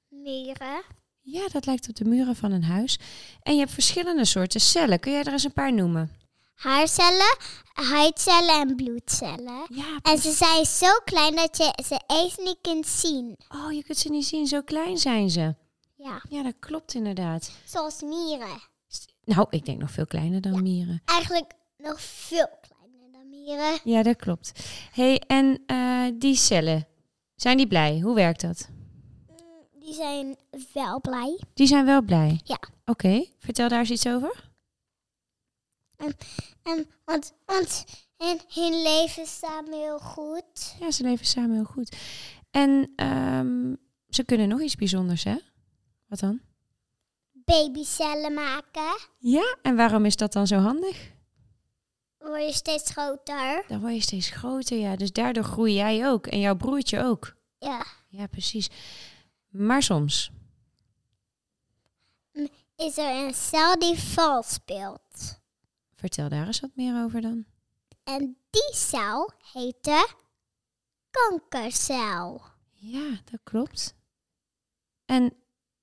[0.07, 0.83] Muren.
[1.21, 2.99] Ja, dat lijkt op de muren van een huis.
[3.41, 4.99] En je hebt verschillende soorten cellen.
[4.99, 6.11] Kun jij er eens een paar noemen?
[6.55, 7.37] Haarcellen,
[7.73, 9.65] huidcellen en bloedcellen.
[9.69, 13.37] Ja, En ze zijn zo klein dat je ze eens niet kunt zien.
[13.49, 15.55] Oh, je kunt ze niet zien, zo klein zijn ze.
[15.95, 16.21] Ja.
[16.29, 17.51] Ja, dat klopt inderdaad.
[17.65, 18.61] Zoals mieren.
[19.23, 20.61] Nou, ik denk nog veel kleiner dan Ja.
[20.61, 21.01] mieren.
[21.05, 23.79] Eigenlijk nog veel kleiner dan mieren.
[23.83, 24.51] Ja, dat klopt.
[24.91, 26.87] hey, en eh, die cellen,
[27.35, 27.99] zijn die blij?
[27.99, 28.69] Hoe werkt dat?
[29.79, 30.37] Die zijn
[30.73, 31.39] wel blij.
[31.53, 32.39] Die zijn wel blij?
[32.43, 32.59] Ja.
[32.85, 34.53] Oké, vertel daar eens iets over.
[36.63, 37.85] En, want, want
[38.17, 40.75] in hun leven samen heel goed.
[40.79, 41.95] Ja, ze leven samen heel goed.
[42.51, 43.75] En ehm,
[44.09, 45.35] ze kunnen nog iets bijzonders, hè?
[46.07, 46.41] Wat dan?
[47.31, 48.99] Babycellen maken.
[49.19, 51.13] Ja, en waarom is dat dan zo handig?
[52.17, 53.65] Word je steeds groter.
[53.67, 54.95] Dan word je steeds groter, ja.
[54.95, 57.35] Dus daardoor groei jij ook en jouw broertje ook.
[57.59, 57.85] Ja.
[58.07, 58.69] Ja, precies.
[59.49, 60.31] Maar soms.
[62.75, 65.39] Is er een cel die vals speelt.
[66.05, 67.45] Vertel daar eens wat meer over dan.
[68.03, 70.07] En die cel heet de
[71.09, 72.41] kankercel.
[72.73, 73.95] Ja, dat klopt.
[75.05, 75.33] En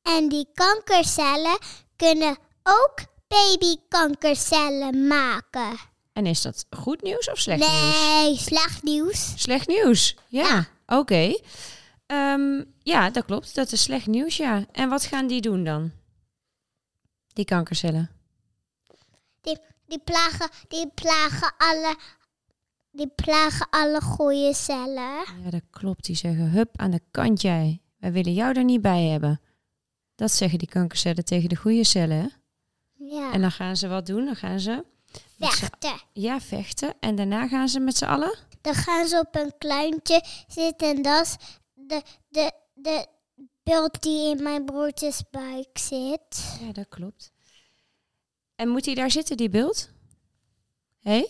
[0.02, 1.58] En die kankercellen
[1.96, 2.94] kunnen ook
[3.28, 5.76] babykankercellen maken.
[6.12, 8.00] En is dat goed nieuws of slecht nieuws?
[8.06, 9.32] nee, slecht nieuws.
[9.42, 10.16] Slecht nieuws.
[10.28, 10.42] Ja,
[10.86, 10.96] Ja.
[10.98, 11.38] oké.
[12.06, 13.54] Ehm, ja, dat klopt.
[13.54, 14.64] Dat is slecht nieuws, ja.
[14.72, 15.92] En wat gaan die doen dan?
[17.26, 18.10] Die kankercellen.
[19.40, 19.58] Die
[19.98, 21.96] plagen, die plagen alle,
[22.90, 25.24] die plagen alle goede cellen.
[25.44, 26.04] Ja, dat klopt.
[26.04, 27.80] Die zeggen, hup, aan de kant jij.
[27.98, 29.40] Wij willen jou er niet bij hebben.
[30.14, 32.16] Dat zeggen die kankercellen tegen de goede cellen.
[32.16, 32.26] hè?
[33.04, 33.32] Ja.
[33.32, 34.24] En dan gaan ze wat doen?
[34.24, 34.84] Dan gaan ze
[35.38, 36.00] Vechten.
[36.12, 36.94] ja, vechten.
[37.00, 38.38] En daarna gaan ze met z'n allen?
[38.60, 41.36] Dan gaan ze op een kluintje zitten en dat is
[41.74, 43.06] de, de, de
[43.62, 46.56] beeld die in mijn broertjes buik zit.
[46.60, 47.31] Ja, dat klopt.
[48.62, 49.90] En moet hij daar zitten, die beeld?
[51.00, 51.26] Hé?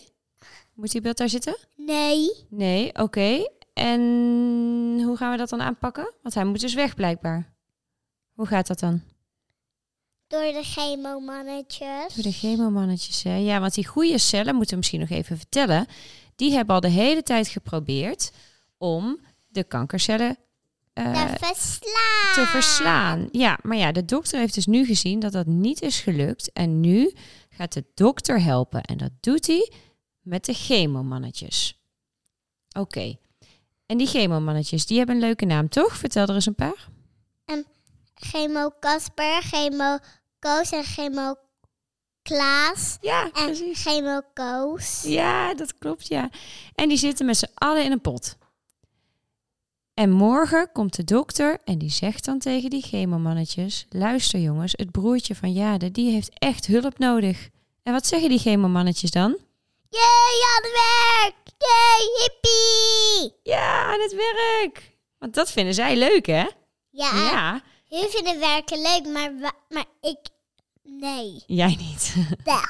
[0.73, 1.57] Moet die beeld daar zitten?
[1.75, 2.45] Nee.
[2.49, 3.49] Nee, oké.
[3.73, 4.01] En
[5.03, 6.13] hoe gaan we dat dan aanpakken?
[6.21, 7.53] Want hij moet dus weg blijkbaar.
[8.33, 9.01] Hoe gaat dat dan?
[10.27, 12.13] Door de chemomannetjes.
[12.13, 13.35] Door de chemomannetjes, hè?
[13.35, 15.87] Ja, want die goede cellen, moeten we misschien nog even vertellen...
[16.35, 18.31] die hebben al de hele tijd geprobeerd
[18.77, 20.37] om de kankercellen
[20.93, 22.33] Te verslaan.
[22.33, 23.27] te verslaan.
[23.31, 26.51] Ja, maar ja, de dokter heeft dus nu gezien dat dat niet is gelukt.
[26.51, 27.13] En nu
[27.49, 28.81] gaat de dokter helpen.
[28.81, 29.71] En dat doet hij
[30.21, 31.81] met de chemomannetjes.
[32.77, 33.17] Oké.
[33.85, 35.97] En die chemomannetjes, die hebben een leuke naam, toch?
[35.97, 36.87] Vertel er eens een paar.
[38.15, 39.97] Chemo Casper, chemo
[40.39, 41.35] Koos en chemo
[42.21, 42.97] Klaas.
[43.01, 43.81] Ja, En precies.
[43.83, 45.01] chemo Koos.
[45.05, 46.29] Ja, dat klopt, ja.
[46.75, 48.37] En die zitten met z'n allen in een pot.
[49.93, 53.85] En morgen komt de dokter en die zegt dan tegen die chemomannetjes...
[53.89, 57.49] luister jongens, het broertje van Jade, die heeft echt hulp nodig.
[57.83, 59.37] En wat zeggen die chemomannetjes dan?
[59.89, 61.35] Yay, aan het werk!
[61.57, 63.39] Yay, hippie!
[63.43, 64.97] Ja, aan het werk.
[65.17, 66.45] Want dat vinden zij leuk, hè?
[66.89, 67.61] Ja, Ja.
[67.85, 70.19] jullie vinden werken leuk, maar, maar ik...
[70.83, 71.43] Nee.
[71.47, 72.13] Jij niet.
[72.45, 72.69] Ja.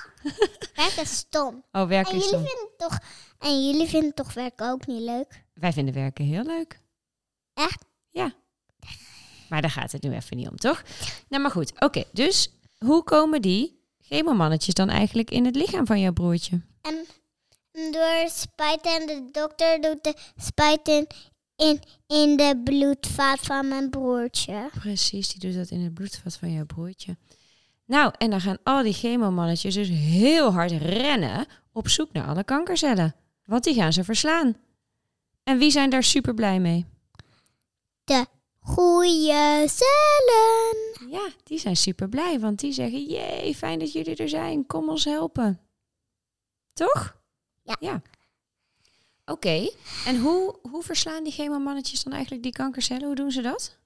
[0.76, 1.64] Werken is stom.
[1.72, 2.58] Oh, werken En is jullie, stom.
[2.58, 2.98] vinden toch,
[3.40, 5.44] en jullie vinden toch werken ook niet leuk?
[5.54, 6.80] Wij vinden werken heel leuk.
[7.54, 7.86] Echt?
[8.10, 8.34] Ja.
[9.50, 10.84] Maar daar gaat het nu even niet om, toch?
[11.28, 11.74] Nou, maar goed.
[11.80, 16.62] Oké, dus hoe komen die chemomannetjes dan eigenlijk in het lichaam van jouw broertje?
[16.82, 17.06] En
[17.92, 21.08] door spuiten en de dokter doet de spuiten
[21.56, 24.70] in, in de bloedvaat van mijn broertje.
[24.80, 27.18] Precies, die doet dat in het bloedvat van jouw broertje.
[27.86, 32.44] Nou, en dan gaan al die chemomannetjes dus heel hard rennen op zoek naar alle
[32.44, 33.16] kankercellen.
[33.46, 34.56] Want die gaan ze verslaan.
[35.44, 36.86] En wie zijn daar super blij mee?
[38.04, 38.26] De
[38.60, 41.10] goede cellen.
[41.12, 44.66] Ja, die zijn super blij, want die zeggen: Jee, fijn dat jullie er zijn.
[44.66, 45.60] Kom ons helpen.
[46.74, 47.16] Toch?
[47.64, 47.76] Ja.
[47.80, 48.02] Ja.
[49.26, 49.70] Oké,
[50.06, 53.06] en hoe, hoe verslaan die chemomannetjes dan eigenlijk die kankercellen?
[53.06, 53.78] Hoe doen ze dat?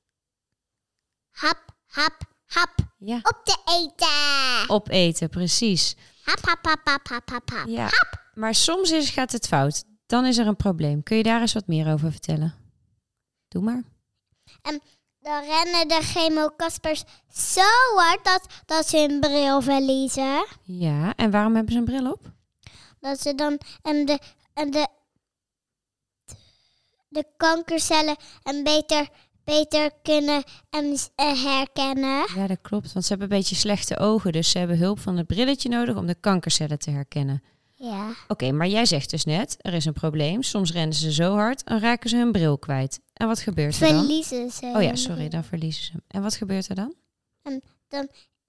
[1.31, 2.75] Hap, hap, hap.
[2.97, 4.69] Ja, Op te eten.
[4.75, 5.95] opeten, precies.
[6.23, 7.67] Hap, hap, hap, hap, hap, hap, hap.
[7.67, 7.89] Ja.
[8.33, 9.83] Maar soms is, gaat het fout.
[10.05, 11.03] Dan is er een probleem.
[11.03, 12.55] Kun je daar eens wat meer over vertellen?
[13.47, 13.83] Doe maar.
[15.19, 17.61] Dan rennen de chemokaspers zo
[17.95, 20.45] hard dat, dat ze hun bril verliezen.
[20.63, 22.31] Ja, en waarom hebben ze een bril op?
[22.99, 24.19] Dat ze dan en de,
[24.53, 24.87] en de,
[27.07, 29.07] de kankercellen en beter,
[29.43, 32.25] beter kunnen en, eh, herkennen.
[32.35, 32.93] Ja, dat klopt.
[32.93, 34.31] Want ze hebben een beetje slechte ogen.
[34.31, 37.43] Dus ze hebben hulp van het brilletje nodig om de kankercellen te herkennen.
[37.79, 38.13] Ja.
[38.27, 40.43] Oké, maar jij zegt dus net, er is een probleem.
[40.43, 42.99] Soms rennen ze zo hard en raken ze hun bril kwijt.
[43.13, 43.97] En wat gebeurt er dan?
[43.97, 44.71] Verliezen ze.
[44.75, 46.01] Oh ja, sorry, dan verliezen ze hem.
[46.07, 46.93] En wat gebeurt er dan?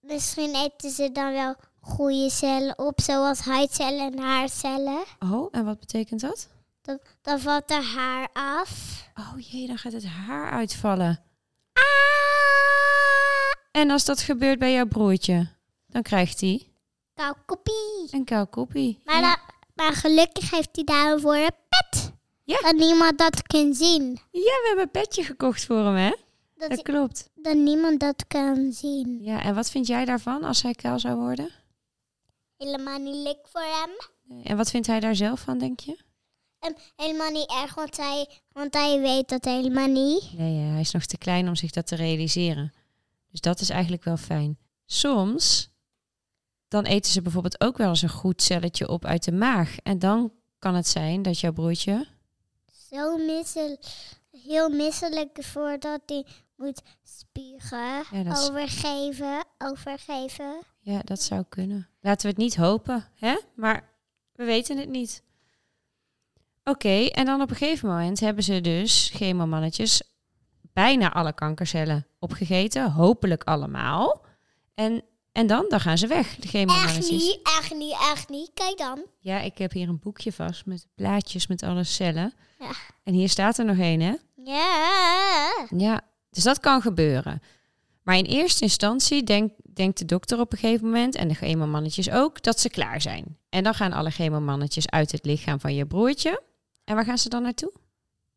[0.01, 5.05] Misschien eten ze dan wel goede cellen op, zoals huidcellen en haarcellen.
[5.19, 6.49] Oh, en wat betekent dat?
[6.83, 9.03] Dan, dan valt er haar af.
[9.15, 11.21] Oh jee, dan gaat het haar uitvallen.
[11.73, 11.83] Ah!
[13.71, 15.49] En als dat gebeurt bij jouw broertje,
[15.87, 16.69] dan krijgt hij
[18.11, 18.99] Een kauwkoppie.
[19.05, 19.21] Maar, Ja.
[19.21, 22.13] dan- maar gelukkig heeft hij daarvoor een pet.
[22.45, 22.59] Ja.
[22.61, 24.11] Dat niemand dat kan zien.
[24.31, 26.15] Ja, we hebben een petje gekocht voor hem, hè?
[26.57, 27.31] Dat, Dat klopt.
[27.35, 29.19] dat niemand dat kan zien.
[29.23, 31.51] Ja, en wat vind jij daarvan als hij kaal zou worden?
[32.57, 33.91] Helemaal niet leuk voor hem.
[34.45, 35.99] En wat vindt hij daar zelf van, denk je?
[36.59, 40.33] En helemaal niet erg, want hij, want hij weet dat helemaal niet.
[40.39, 42.73] Nee, eh, hij is nog te klein om zich dat te realiseren.
[43.31, 44.59] Dus dat is eigenlijk wel fijn.
[44.87, 45.68] Soms,
[46.69, 49.77] dan eten ze bijvoorbeeld ook wel eens een goed celletje op uit de maag.
[49.83, 52.07] En dan kan het zijn dat jouw broertje...
[52.91, 53.79] Zo missel,
[54.31, 58.05] heel misselijk voordat hij moet spugen.
[58.11, 60.59] Ja, Overgeven, overgeven.
[60.81, 61.89] Ja, dat zou kunnen.
[62.01, 63.39] Laten we het niet hopen, hè?
[63.55, 63.89] Maar
[64.33, 65.23] we weten het niet.
[66.65, 70.03] Oké, en dan op een gegeven moment hebben ze dus, chemomannetjes,
[70.73, 72.91] bijna alle kankercellen opgegeten.
[72.91, 74.25] Hopelijk allemaal.
[74.75, 75.03] En,
[75.39, 78.51] en dan, dan gaan ze weg, de Echt niet, echt niet, echt niet.
[78.55, 79.05] Kijk dan.
[79.19, 82.33] Ja, ik heb hier een boekje vast met plaatjes met alle cellen.
[82.59, 82.71] Ja.
[83.05, 84.15] En hier staat er nog één, hè?
[84.45, 85.67] Ja.
[85.77, 87.43] Ja, dus dat kan gebeuren.
[88.03, 92.11] Maar in eerste instantie denk, denkt de dokter op een gegeven moment, en de chemomannetjes
[92.11, 93.39] ook, dat ze klaar zijn.
[93.49, 96.43] En dan gaan alle chemomannetjes uit het lichaam van je broertje.
[96.85, 97.73] En waar gaan ze dan naartoe?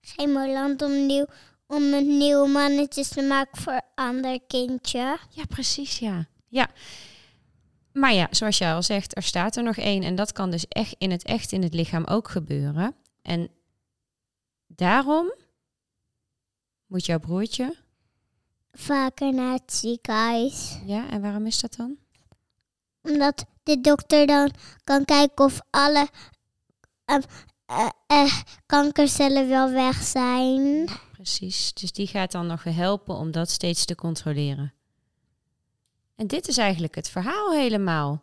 [0.02, 1.26] Chemoland om, nieuw,
[1.68, 5.18] om een nieuw mannetjes te maken voor een ander kindje.
[5.30, 6.30] Ja, precies, ja.
[6.52, 6.70] Ja.
[7.94, 10.04] Maar ja, zoals jij al zegt, er staat er nog één.
[10.04, 12.96] En dat kan dus echt in het echt in het lichaam ook gebeuren.
[13.22, 13.50] En
[14.68, 15.34] daarom
[16.86, 17.76] moet jouw broertje...
[18.72, 20.80] Vaker naar het ziekenhuis.
[20.86, 21.98] Ja, en waarom is dat dan?
[23.02, 24.52] Omdat de dokter dan
[24.84, 26.08] kan kijken of alle
[27.06, 27.22] ehm,
[27.66, 28.34] eh, eh,
[28.66, 30.90] kankercellen wel weg zijn.
[31.12, 31.74] Precies.
[31.74, 34.74] Dus die gaat dan nog helpen om dat steeds te controleren.
[36.22, 38.22] En dit is eigenlijk het verhaal helemaal.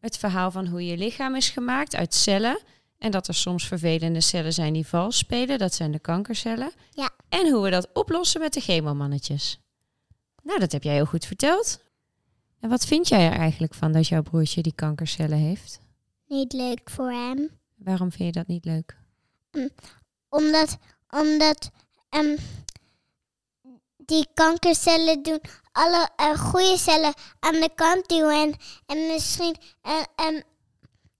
[0.00, 2.60] Het verhaal van hoe je lichaam is gemaakt uit cellen.
[2.98, 5.58] En dat er soms vervelende cellen zijn die vals spelen.
[5.58, 6.72] Dat zijn de kankercellen.
[6.90, 7.10] Ja.
[7.28, 9.60] En hoe we dat oplossen met de chemomannetjes.
[10.42, 11.80] Nou, dat heb jij heel goed verteld.
[12.60, 15.80] En wat vind jij er eigenlijk van dat jouw broertje die kankercellen heeft?
[16.26, 17.50] Niet leuk voor hem.
[17.74, 18.96] Waarom vind je dat niet leuk?
[20.28, 20.78] Omdat,
[21.08, 21.70] omdat
[22.08, 22.36] ehm,
[23.96, 25.40] die kankercellen doen
[25.74, 28.40] alle eh, goede cellen aan de kant duwen.
[28.40, 28.54] En,
[28.86, 30.40] en misschien ehm,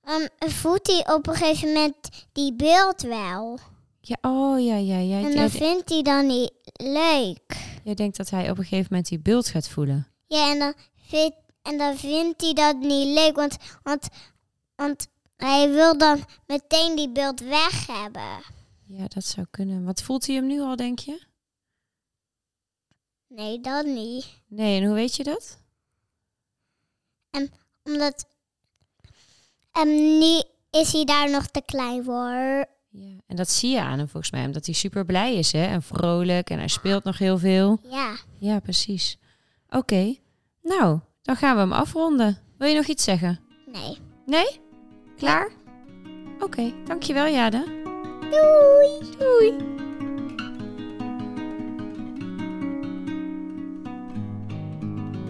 [0.01, 3.59] ehm, voelt hij op een gegeven moment die beeld wel.
[4.01, 5.29] Ja, oh ja, ja, ja.
[5.29, 7.57] En dan vindt hij dan niet leuk.
[7.85, 10.09] jij denkt dat hij op een gegeven moment die beeld gaat voelen.
[10.27, 10.75] Ja, en dan,
[11.07, 13.37] vindt, en dan vindt hij dat niet leuk.
[13.37, 14.09] Want, want,
[14.77, 18.43] want hij wil dan meteen die beeld weg hebben.
[18.87, 19.85] Ja, dat zou kunnen.
[19.85, 21.21] Wat voelt hij hem nu al, denk je?
[23.35, 24.27] Nee, dat niet.
[24.49, 25.59] Nee, en hoe weet je dat?
[27.85, 28.27] Omdat
[29.73, 32.67] en nu is hij daar nog te klein voor.
[32.91, 35.67] Ja, en dat zie je aan hem volgens mij, omdat hij super blij is hè?
[35.67, 37.79] en vrolijk en hij speelt nog heel veel.
[37.91, 38.17] Ja.
[38.39, 39.19] Ja, precies.
[39.69, 40.17] Oké,
[40.63, 42.39] nou, dan gaan we hem afronden.
[42.59, 43.41] Wil je nog iets zeggen?
[43.67, 43.99] Nee.
[44.27, 44.61] Nee?
[45.17, 45.53] Klaar?
[46.41, 47.83] Oké, dankjewel Jade.
[48.31, 49.17] Doei.
[49.19, 49.84] Doei.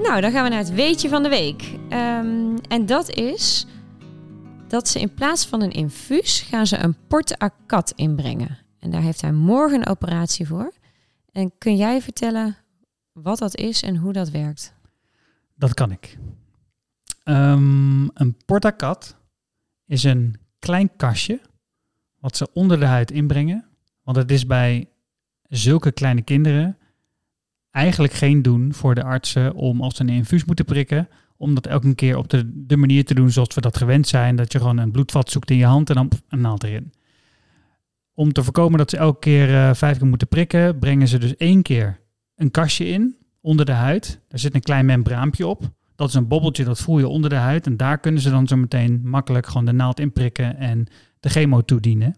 [0.05, 1.63] Nou, dan gaan we naar het weetje van de week.
[1.89, 3.67] Ehm, en dat is
[4.69, 8.59] dat ze in plaats van een infuus gaan ze een porte acat inbrengen.
[8.79, 10.73] En daar heeft hij morgen een operatie voor.
[11.33, 12.57] En kun jij vertellen
[13.13, 14.75] wat dat is en hoe dat werkt?
[15.55, 16.19] Dat kan ik.
[17.23, 19.17] Ehm, een portacat
[19.87, 21.41] is een klein kastje
[22.19, 23.65] wat ze onder de huid inbrengen.
[24.03, 24.89] Want het is bij
[25.43, 26.79] zulke kleine kinderen
[27.75, 31.67] eigenlijk geen doen voor de artsen om als ze een infuus moeten prikken, om dat
[31.67, 34.37] elke keer op de, de manier te doen zoals we dat gewend zijn.
[34.37, 36.93] Dat je gewoon een bloedvat zoekt in je hand en dan een naald erin.
[38.15, 41.37] Om te voorkomen dat ze elke keer eh, vijf keer moeten prikken, brengen ze dus
[41.37, 42.01] één keer
[42.37, 44.21] een kastje in onder de huid.
[44.29, 45.71] Daar zit een klein membraampje op.
[45.97, 47.67] Dat is een bobbeltje, dat voel je onder de huid.
[47.67, 50.87] En daar kunnen ze dan zo meteen makkelijk gewoon de naald in prikken en
[51.21, 52.17] de chemo toedienen.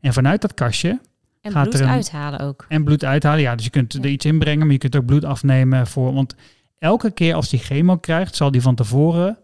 [0.00, 1.00] En vanuit dat kastje
[1.40, 2.64] En Gaat bloed er een- uithalen ook.
[2.68, 3.40] en bloed uithalen.
[3.40, 6.12] Ja, dus je kunt er iets inbrengen, maar je kunt ook bloed afnemen voor.
[6.14, 6.34] Want
[6.78, 9.38] elke keer als die chemo krijgt, zal die van tevoren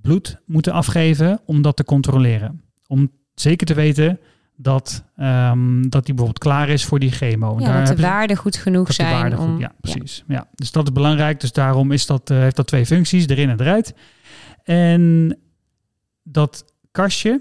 [0.00, 2.62] bloed moeten afgeven om dat te controleren.
[2.86, 4.18] Om zeker te weten
[4.56, 7.60] dat, ehm, dat die bijvoorbeeld klaar is voor die chemo.
[7.60, 9.14] Ja, dat de waarden goed genoeg dat de zijn.
[9.20, 10.24] waarde goed- om, ja, precies.
[10.28, 10.46] Ja.
[10.54, 11.40] Dus dat is belangrijk.
[11.40, 13.94] Dus daarom is dat, eh, heeft dat twee functies, erin en eruit.
[14.64, 15.36] En
[16.22, 17.40] dat kastje,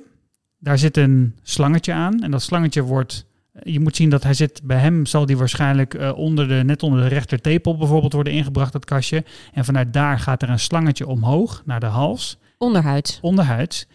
[0.59, 2.23] daar zit een slangetje aan.
[2.23, 3.25] En dat slangetje wordt,
[3.61, 6.83] je moet zien dat hij zit, bij hem zal die waarschijnlijk eh, onder de, net
[6.83, 9.23] onder de rechter tepel bijvoorbeeld worden ingebracht, dat kastje.
[9.53, 13.19] En vanuit daar gaat er een slangetje omhoog naar de hals, Onderhuid.
[13.21, 13.87] onderhuids.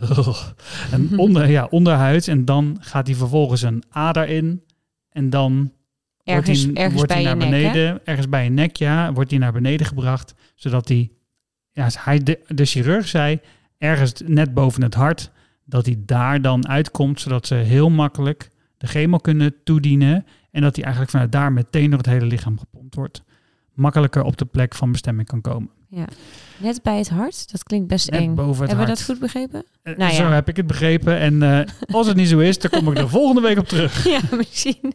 [0.92, 2.26] en onder, ja, onderhuids.
[2.26, 4.62] En dan gaat hij vervolgens een ader in.
[5.10, 5.72] En dan
[6.26, 7.70] Ergens, wordt hij, ergens wordt bij hij je naar nek, hè?
[7.70, 11.10] beneden, ergens bij je nek, ja, wordt hij naar beneden gebracht, zodat hij,
[11.72, 13.40] ja, hij de, de chirurg zei,
[13.78, 15.30] ergens net boven het hart,
[15.64, 20.74] dat hij daar dan uitkomt, zodat ze heel makkelijk de chemo kunnen toedienen en dat
[20.74, 23.22] hij eigenlijk vanuit daar meteen door het hele lichaam gepompt wordt.
[23.72, 25.70] Makkelijker op de plek van bestemming kan komen.
[26.58, 27.52] Net bij het hart.
[27.52, 28.34] Dat klinkt best Net eng.
[28.34, 29.64] boven het Hebben we dat goed begrepen?
[29.82, 30.10] Nou ja.
[30.10, 31.18] Zo heb ik het begrepen.
[31.18, 34.04] En eh, als het niet zo is, dan kom ik er volgende week op terug.
[34.14, 34.94] ja, misschien.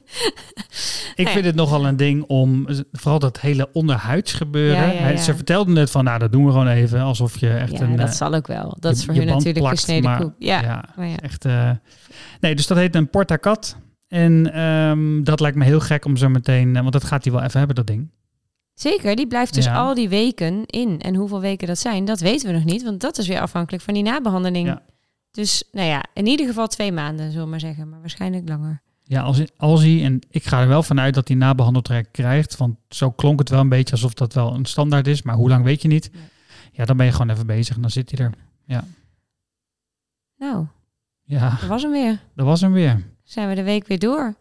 [1.15, 4.93] Ik vind het nogal een ding om, vooral dat hele onderhuids gebeuren.
[4.93, 5.17] Ja, ja.
[5.17, 7.95] Ze vertelde net van, nou dat doen we gewoon even, alsof je echt Ja, een...
[7.95, 8.77] dat eh, zal ook wel.
[8.79, 10.33] Dat is voor hun natuurlijk plakt, gesneden maar- koek.
[10.37, 11.17] Ja, ja, maar ja.
[11.17, 11.45] echt...
[12.39, 13.77] nee, dus dat heet een portacat.
[14.07, 17.43] En ehm, dat lijkt me heel gek om zo meteen, want dat gaat hij wel
[17.43, 18.09] even hebben, dat ding.
[18.81, 19.75] Zeker, die blijft dus Ja.
[19.75, 20.99] al die weken in.
[20.99, 22.83] En hoeveel weken dat zijn, dat weten we nog niet.
[22.83, 24.67] Want dat is weer afhankelijk van die nabehandeling.
[24.67, 24.81] Ja.
[25.31, 27.89] Dus nou ja, in ieder geval twee maanden, zullen we maar zeggen.
[27.89, 28.81] Maar waarschijnlijk langer.
[29.03, 32.75] Ja, als, als hij, en ik ga er wel vanuit dat hij nabehandeltrek krijgt, want
[32.89, 35.63] zo klonk het wel een beetje alsof dat wel een standaard is, maar hoe lang
[35.63, 36.11] weet je niet.
[36.71, 38.33] Ja, dan ben je gewoon even bezig en dan zit hij er.
[40.37, 40.65] Nou,
[41.23, 42.19] Ja, dat was hem weer.
[42.35, 43.03] dat was hem weer.
[43.23, 44.35] Zijn we de week weer door.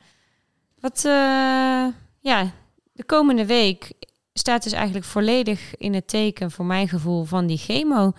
[0.81, 1.87] Wat, eh,
[2.21, 2.51] ja,
[2.93, 3.93] de komende week
[4.33, 8.13] staat dus eigenlijk volledig in het teken, voor mijn gevoel, van die chemo.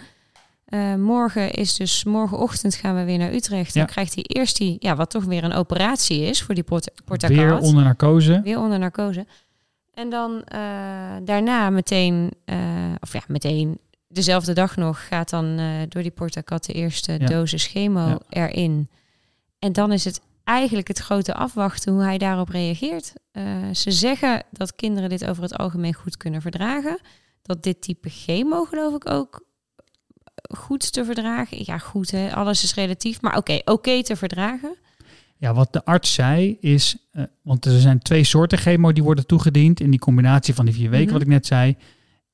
[0.66, 3.74] Eh, morgen is dus, morgenochtend gaan we weer naar Utrecht.
[3.74, 3.90] Dan Ja.
[3.90, 7.38] krijgt hij eerst die, ja, wat toch weer een operatie is voor die port portacat.
[7.38, 8.42] Weer onder narcose.
[8.44, 9.26] Weer onder narcose.
[9.94, 10.60] En dan eh,
[11.24, 12.58] daarna meteen, eh,
[13.00, 15.60] of ja, meteen dezelfde dag nog, gaat dan
[15.90, 17.26] door die portacat de eerste Ja.
[17.26, 18.20] dosis chemo Ja.
[18.30, 18.90] erin.
[19.60, 20.22] En dan is het
[20.52, 23.14] eigenlijk het grote afwachten hoe hij daarop reageert.
[23.32, 23.44] Eh,
[23.74, 27.00] ze zeggen dat kinderen dit over het algemeen goed kunnen verdragen.
[27.42, 29.46] Dat dit type chemo geloof ik ook
[30.58, 31.66] goed te verdragen.
[31.66, 33.22] Ja, goed hè, alles is relatief.
[33.22, 34.76] Maar oké, oké te verdragen.
[35.38, 39.26] Ja, wat de arts zei is, eh, want er zijn twee soorten chemo die worden
[39.28, 41.14] toegediend in die combinatie van die vier weken Mhm.
[41.14, 41.76] wat ik net zei.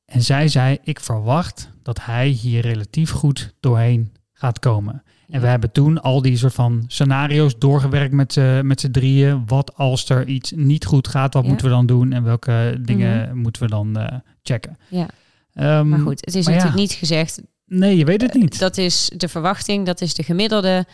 [0.06, 5.04] En zij zei, ik verwacht dat hij hier relatief goed doorheen gaat komen.
[5.30, 9.44] En we hebben toen al die soort van scenario's doorgewerkt met z'n met z'n drieën.
[9.46, 11.50] Wat als er iets niet goed gaat, wat Ja.
[11.50, 14.78] moeten we dan doen en welke dingen moeten we dan eh, checken?
[14.88, 15.08] Ja.
[15.54, 16.52] Ehm, Maar goed, het is ja.
[16.52, 18.60] natuurlijk niet gezegd Nee, je weet het niet.
[18.60, 20.86] Dat is de verwachting, dat is de gemiddelde.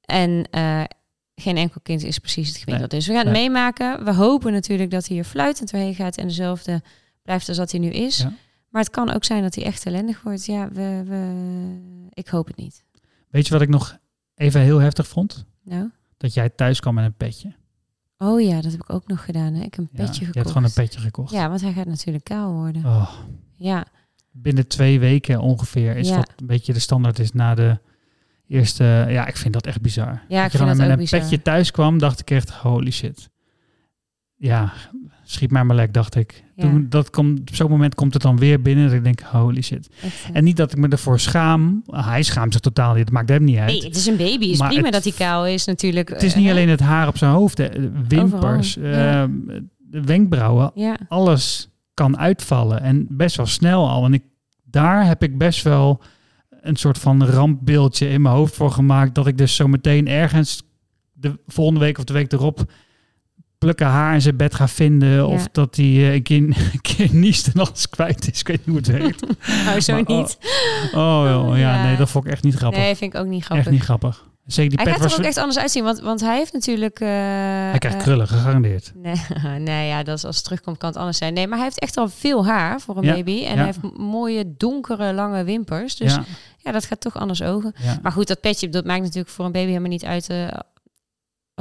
[0.00, 0.82] En eh,
[1.34, 2.96] geen enkel kind is precies het gemiddelde.
[2.96, 3.42] Dus we gaan het Nee.
[3.42, 4.04] meemaken.
[4.04, 6.82] We hopen natuurlijk dat hij er fluitend doorheen gaat en dezelfde
[7.22, 8.18] blijft als dat hij nu is.
[8.18, 8.32] Ja.
[8.68, 10.46] Maar het kan ook zijn dat hij echt ellendig wordt.
[10.46, 11.34] Ja, we, we,
[12.12, 12.84] ik hoop het niet.
[13.30, 13.98] Weet je wat ik nog
[14.34, 15.46] even heel heftig vond?
[15.64, 15.90] Nou?
[16.16, 17.52] Dat jij thuis kwam met een petje.
[18.18, 19.54] Oh ja, dat heb ik ook nog gedaan.
[19.54, 19.62] Hè.
[19.62, 20.34] Ik heb een Ja, petje je gekocht.
[20.34, 21.32] hebt gewoon een petje gekocht.
[21.32, 22.84] Ja, want hij gaat natuurlijk kaal worden.
[22.84, 23.12] Oh.
[23.56, 23.86] Ja,
[24.30, 26.16] binnen twee weken ongeveer is Ja.
[26.16, 27.78] wat een beetje de standaard is na de
[28.46, 28.84] eerste.
[29.08, 30.22] Ja, ik vind dat echt bizar.
[30.28, 31.20] Ja, dat ik je gewoon dat met een bizar.
[31.20, 33.28] petje thuis kwam, dacht ik echt holy shit.
[34.36, 34.72] Ja,
[35.30, 36.44] schiet mij maar lek, dacht ik.
[36.56, 36.62] Ja.
[36.62, 39.62] Toen dat komt, op zo'n moment komt het dan weer binnen dat ik denk holy
[39.62, 39.88] shit.
[40.02, 40.26] echt.
[40.32, 41.82] En niet dat ik me ervoor schaam.
[41.86, 43.04] Hij schaamt zich totaal niet.
[43.04, 43.68] Dat maakt hem niet uit.
[43.70, 44.44] Nee, het is een baby.
[44.44, 46.08] Het is Maar prima het- dat hij kaal is natuurlijk.
[46.08, 47.56] het is niet Eh, alleen het haar op zijn hoofd.
[47.56, 49.22] De wimpers, ja.
[49.22, 49.30] ehm,
[49.78, 54.04] de wenkbrauwen, Ja, alles kan uitvallen en best wel snel al.
[54.04, 54.22] En ik,
[54.64, 56.00] daar heb ik best wel
[56.60, 59.14] een soort van rampbeeldje in mijn hoofd voor gemaakt.
[59.14, 60.62] Dat ik dus zo meteen ergens
[61.12, 62.72] de volgende week of de week erop
[63.60, 65.26] plukken haar in zijn bed gaat vinden.
[65.26, 66.36] Of dat hij eh, een, keer,
[66.72, 68.40] een keer niest en alles kwijt is.
[68.40, 69.22] Ik weet niet hoe het werkt.
[69.64, 70.38] Nou, zo Maar, oh, niet.
[70.94, 71.84] Oh, joh, ja, Ja.
[71.84, 72.80] nee, dat vond ik echt niet grappig.
[72.80, 73.64] Nee, vind ik ook niet grappig.
[73.66, 74.28] echt niet grappig.
[74.46, 77.00] Zeker die hij pet gaat er ook echt anders uitzien, want, want hij heeft natuurlijk...
[77.00, 78.92] eh, Hij krijgt eh, krullen, gegarandeerd.
[78.94, 79.14] Nee,
[79.68, 81.34] nee, ja, dat is als het terugkomt kan het anders zijn.
[81.34, 83.44] Nee, maar hij heeft echt al veel haar voor een Ja, baby.
[83.44, 85.96] En hij heeft mooie, donkere, lange wimpers.
[85.96, 86.18] Dus
[86.62, 86.72] ja.
[86.72, 87.74] dat gaat toch anders ogen.
[88.02, 90.28] Maar goed, dat petje, dat maakt natuurlijk voor een baby helemaal niet uit...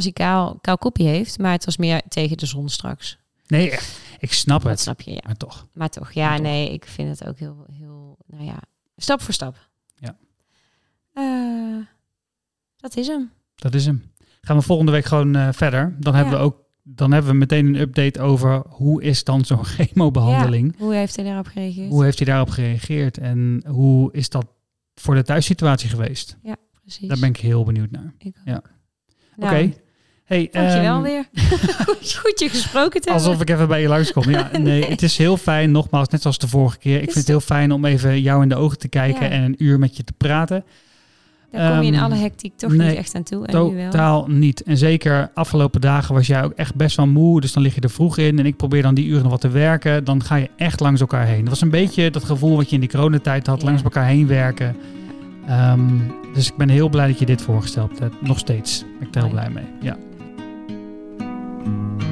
[0.05, 0.59] als hij kaal,
[0.93, 1.37] heeft.
[1.39, 3.17] Maar het was meer tegen de zon straks.
[3.47, 3.71] Nee,
[4.19, 4.79] ik snap Dat het.
[4.79, 5.19] snap je, ja.
[5.25, 5.67] Maar toch.
[5.73, 6.45] Maar toch, ja, Maar toch.
[6.45, 8.59] nee, ik vind het ook heel, heel, nou ja,
[8.97, 9.69] stap voor stap.
[9.95, 10.17] Ja.
[11.13, 11.85] Eh,
[12.77, 13.31] dat is hem.
[13.55, 14.11] Dat is hem.
[14.41, 15.95] Gaan we volgende week gewoon eh, verder.
[15.99, 16.39] Dan hebben Ja.
[16.39, 20.75] we ook dan hebben we meteen een update over hoe is dan zo'n chemobehandeling.
[20.77, 21.89] Hoe heeft hij daarop gereageerd?
[21.89, 24.45] Hoe heeft hij daarop gereageerd en hoe is dat
[24.95, 26.37] voor de thuissituatie geweest?
[26.81, 27.07] Precies.
[27.07, 28.13] Daar ben ik heel benieuwd naar.
[28.17, 28.45] Ik ook.
[28.45, 28.61] Ja.
[29.35, 29.73] Nou, Oké.
[30.29, 31.23] Hey, Dankjewel ehm, weer.
[32.21, 33.11] goed, je gesproken te.
[33.11, 34.29] Alsof ik even bij je langskom.
[34.29, 36.95] Ja, nee, het is heel fijn, nogmaals, net zoals de vorige keer.
[36.95, 39.29] Ik Is vind het heel fijn om even jou in de ogen te kijken Ja.
[39.31, 40.63] en een uur met je te praten.
[41.51, 43.45] Daar kom je in Ehm, alle hectiek toch nee, niet echt aan toe.
[43.45, 43.89] En nu wel.
[43.89, 44.63] Totaal niet.
[44.63, 47.41] En zeker afgelopen dagen was jij ook echt best wel moe.
[47.41, 49.41] Dus dan lig je er vroeg in en ik probeer dan die uren nog wat
[49.41, 50.03] te werken.
[50.03, 51.39] Dan ga je echt langs elkaar heen.
[51.39, 53.59] Dat was een beetje dat gevoel wat je in die coronatijd had.
[53.61, 53.65] Ja.
[53.67, 54.75] Langs elkaar heen werken.
[55.47, 55.81] Ehm,
[56.33, 58.21] dus ik ben heel blij dat je dit voorgesteld hebt.
[58.21, 58.83] Nog steeds.
[58.99, 59.65] Ben ik er heel blij mee.
[59.81, 59.97] Ja.
[61.69, 62.08] Thank you.